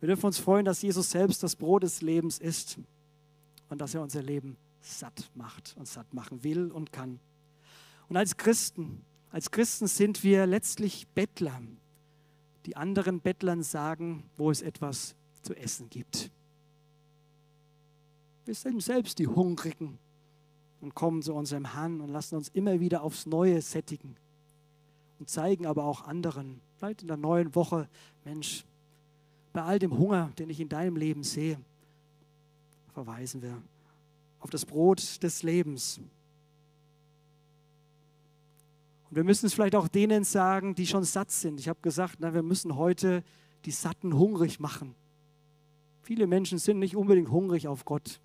Wir 0.00 0.08
dürfen 0.08 0.26
uns 0.26 0.38
freuen, 0.38 0.64
dass 0.64 0.82
Jesus 0.82 1.10
selbst 1.10 1.42
das 1.42 1.56
Brot 1.56 1.84
des 1.84 2.02
Lebens 2.02 2.38
ist 2.38 2.78
und 3.68 3.80
dass 3.80 3.94
er 3.94 4.02
unser 4.02 4.22
Leben 4.22 4.56
satt 4.80 5.30
macht 5.34 5.74
und 5.78 5.86
satt 5.86 6.12
machen 6.12 6.44
will 6.44 6.70
und 6.70 6.92
kann. 6.92 7.20
Und 8.08 8.16
als 8.16 8.36
Christen 8.36 9.04
als 9.32 9.50
Christen 9.50 9.86
sind 9.86 10.22
wir 10.22 10.46
letztlich 10.46 11.08
Bettler, 11.08 11.60
die 12.66 12.76
anderen 12.76 13.20
Bettlern 13.20 13.62
sagen, 13.62 14.24
wo 14.36 14.50
es 14.50 14.60
etwas 14.60 15.16
zu 15.40 15.54
essen 15.54 15.88
gibt. 15.88 16.30
Wir 18.44 18.54
sind 18.54 18.82
selbst 18.82 19.18
die 19.18 19.26
Hungrigen 19.26 19.98
und 20.80 20.94
kommen 20.94 21.22
zu 21.22 21.32
unserem 21.32 21.72
Herrn 21.72 22.02
und 22.02 22.10
lassen 22.10 22.36
uns 22.36 22.50
immer 22.50 22.78
wieder 22.78 23.02
aufs 23.02 23.24
Neue 23.24 23.62
sättigen 23.62 24.16
und 25.18 25.30
zeigen 25.30 25.64
aber 25.64 25.84
auch 25.84 26.02
anderen, 26.02 26.60
vielleicht 26.76 27.00
in 27.00 27.08
der 27.08 27.16
neuen 27.16 27.54
Woche, 27.54 27.88
Mensch, 28.24 28.66
bei 29.54 29.62
all 29.62 29.78
dem 29.78 29.96
Hunger, 29.96 30.30
den 30.38 30.50
ich 30.50 30.60
in 30.60 30.68
deinem 30.68 30.96
Leben 30.96 31.22
sehe, 31.22 31.58
verweisen 32.92 33.40
wir 33.40 33.62
auf 34.40 34.50
das 34.50 34.66
Brot 34.66 35.22
des 35.22 35.42
Lebens, 35.42 36.00
und 39.12 39.16
wir 39.16 39.24
müssen 39.24 39.44
es 39.44 39.52
vielleicht 39.52 39.74
auch 39.74 39.88
denen 39.88 40.24
sagen, 40.24 40.74
die 40.74 40.86
schon 40.86 41.04
satt 41.04 41.30
sind. 41.30 41.60
Ich 41.60 41.68
habe 41.68 41.78
gesagt, 41.82 42.16
na, 42.20 42.32
wir 42.32 42.42
müssen 42.42 42.76
heute 42.76 43.22
die 43.66 43.70
Satten 43.70 44.16
hungrig 44.16 44.58
machen. 44.58 44.94
Viele 46.00 46.26
Menschen 46.26 46.56
sind 46.56 46.78
nicht 46.78 46.96
unbedingt 46.96 47.30
hungrig 47.30 47.68
auf 47.68 47.84
Gott. 47.84 48.22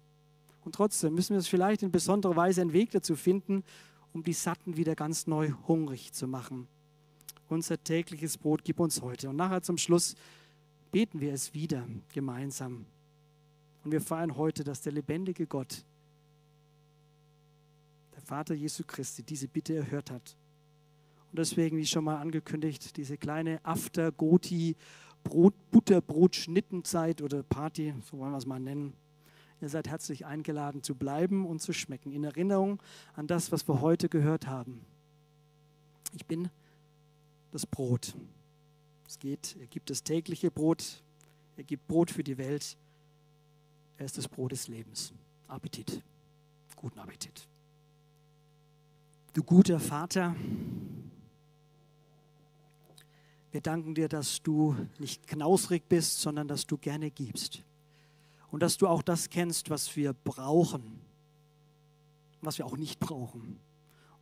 Und 0.61 0.75
trotzdem 0.75 1.13
müssen 1.13 1.33
wir 1.33 1.39
es 1.39 1.49
vielleicht 1.49 1.83
in 1.83 1.91
besonderer 1.91 2.38
Weise 2.38 2.61
einen 2.61 2.71
Weg 2.71 2.91
dazu 2.91 3.17
finden, 3.17 3.65
um 4.13 4.23
die 4.23 4.31
Satten 4.31 4.77
wieder 4.77 4.95
ganz 4.95 5.27
neu 5.27 5.51
hungrig 5.67 6.13
zu 6.13 6.25
machen. 6.25 6.69
Unser 7.49 7.83
tägliches 7.83 8.38
Brot 8.38 8.63
gib 8.63 8.79
uns 8.79 9.01
heute. 9.01 9.27
Und 9.27 9.35
nachher 9.35 9.61
zum 9.61 9.77
Schluss 9.77 10.15
beten 10.91 11.19
wir 11.19 11.33
es 11.33 11.53
wieder 11.53 11.85
gemeinsam. 12.13 12.85
Und 13.83 13.91
wir 13.91 13.99
feiern 13.99 14.38
heute, 14.38 14.63
dass 14.63 14.83
der 14.83 14.93
lebendige 14.93 15.47
Gott, 15.47 15.83
der 18.15 18.21
Vater 18.21 18.53
Jesu 18.53 18.83
Christi, 18.88 19.21
diese 19.21 19.49
Bitte 19.49 19.75
erhört 19.75 20.11
hat. 20.11 20.38
Und 21.32 21.39
deswegen, 21.39 21.78
wie 21.78 21.86
schon 21.86 22.03
mal 22.03 22.17
angekündigt, 22.17 22.97
diese 22.97 23.17
kleine 23.17 23.63
After-Goti 23.63 24.75
Brot, 25.23 25.53
Butterbrot-Schnittenzeit 25.71 27.21
oder 27.21 27.43
Party, 27.43 27.93
so 28.09 28.17
wollen 28.17 28.32
wir 28.32 28.38
es 28.38 28.45
mal 28.45 28.59
nennen. 28.59 28.93
Ihr 29.59 29.69
seid 29.69 29.88
herzlich 29.88 30.25
eingeladen 30.25 30.84
zu 30.84 30.95
bleiben 30.95 31.45
und 31.45 31.61
zu 31.61 31.73
schmecken, 31.73 32.11
in 32.11 32.23
Erinnerung 32.23 32.82
an 33.13 33.28
das, 33.28 33.51
was 33.51 33.67
wir 33.67 33.82
heute 33.82 34.07
gehört 34.07 34.47
haben. 34.47 34.86
Ich 36.13 36.25
bin 36.25 36.49
das 37.51 37.65
Brot. 37.65 38.15
Es 39.07 39.19
geht, 39.19 39.57
er 39.59 39.67
gibt 39.67 39.89
das 39.89 40.03
tägliche 40.03 40.51
Brot, 40.51 41.03
er 41.55 41.63
gibt 41.63 41.88
Brot 41.88 42.11
für 42.11 42.23
die 42.23 42.38
Welt. 42.38 42.78
Er 43.97 44.05
ist 44.05 44.17
das 44.17 44.28
Brot 44.28 44.51
des 44.51 44.67
Lebens. 44.67 45.13
Appetit. 45.47 46.03
Guten 46.75 46.99
Appetit. 46.99 47.47
Du 49.34 49.43
guter 49.43 49.80
Vater, 49.80 50.36
wir 53.58 53.62
danken 53.62 53.95
dir, 53.95 54.08
dass 54.08 54.43
du 54.43 54.76
nicht 54.99 55.26
knausrig 55.26 55.89
bist, 55.89 56.22
sondern 56.22 56.47
dass 56.47 56.68
du 56.68 56.78
gerne 56.78 57.10
gibst. 57.10 57.64
Und 58.51 58.62
dass 58.62 58.78
du 58.78 58.88
auch 58.88 59.01
das 59.01 59.32
kennst, 59.32 59.72
was 59.72 59.95
wir 59.95 60.14
brauchen, 60.14 61.01
was 62.39 62.60
wir 62.60 62.68
auch 62.68 62.78
nicht 62.78 62.99
brauchen. 62.99 63.60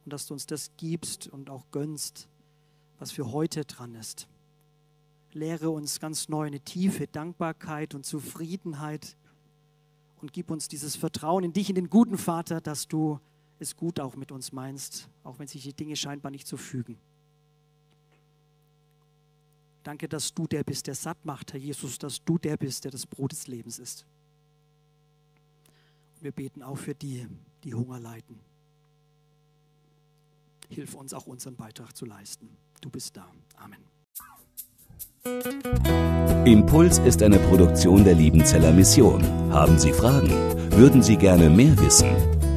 Und 0.05 0.13
dass 0.13 0.25
du 0.25 0.35
uns 0.35 0.45
das 0.45 0.71
gibst 0.77 1.27
und 1.27 1.49
auch 1.49 1.65
gönnst, 1.71 2.29
was 2.97 3.11
für 3.11 3.33
heute 3.33 3.65
dran 3.65 3.95
ist. 3.95 4.29
Lehre 5.33 5.69
uns 5.69 5.99
ganz 5.99 6.29
neu 6.29 6.47
eine 6.47 6.61
tiefe 6.61 7.05
Dankbarkeit 7.05 7.93
und 7.93 8.05
Zufriedenheit 8.05 9.17
und 10.21 10.31
gib 10.31 10.49
uns 10.49 10.69
dieses 10.69 10.95
Vertrauen 10.95 11.43
in 11.43 11.51
dich, 11.51 11.67
in 11.67 11.75
den 11.75 11.89
guten 11.89 12.17
Vater, 12.17 12.61
dass 12.61 12.87
du 12.87 13.19
es 13.59 13.75
gut 13.75 13.99
auch 13.99 14.15
mit 14.15 14.31
uns 14.31 14.53
meinst, 14.53 15.09
auch 15.25 15.39
wenn 15.39 15.47
sich 15.47 15.63
die 15.63 15.73
Dinge 15.73 15.97
scheinbar 15.97 16.31
nicht 16.31 16.47
so 16.47 16.55
fügen. 16.55 16.97
Danke, 19.85 20.09
dass 20.09 20.33
du 20.33 20.47
der 20.47 20.63
bist, 20.63 20.87
der 20.87 20.95
satt 20.95 21.23
macht, 21.25 21.53
Herr 21.53 21.59
Jesus, 21.59 21.99
dass 21.99 22.23
du 22.25 22.39
der 22.39 22.57
bist, 22.57 22.85
der 22.85 22.91
das 22.91 23.05
Brot 23.05 23.33
des 23.33 23.45
Lebens 23.45 23.77
ist. 23.77 24.07
Und 26.15 26.23
wir 26.23 26.31
beten 26.31 26.63
auch 26.63 26.77
für 26.77 26.95
die, 26.95 27.27
die 27.63 27.75
Hunger 27.75 27.99
leiden. 27.99 28.39
Hilf 30.69 30.95
uns 30.95 31.13
auch 31.13 31.27
unseren 31.27 31.55
Beitrag 31.55 31.95
zu 31.95 32.05
leisten. 32.05 32.49
Du 32.81 32.89
bist 32.89 33.15
da. 33.15 33.31
Amen. 33.57 33.77
Impuls 36.45 36.97
ist 36.97 37.21
eine 37.21 37.37
Produktion 37.37 38.03
der 38.03 38.15
Liebenzeller 38.15 38.71
Mission. 38.71 39.23
Haben 39.53 39.77
Sie 39.77 39.93
Fragen? 39.93 40.31
Würden 40.71 41.03
Sie 41.03 41.15
gerne 41.15 41.47
mehr 41.51 41.77
wissen? 41.77 42.34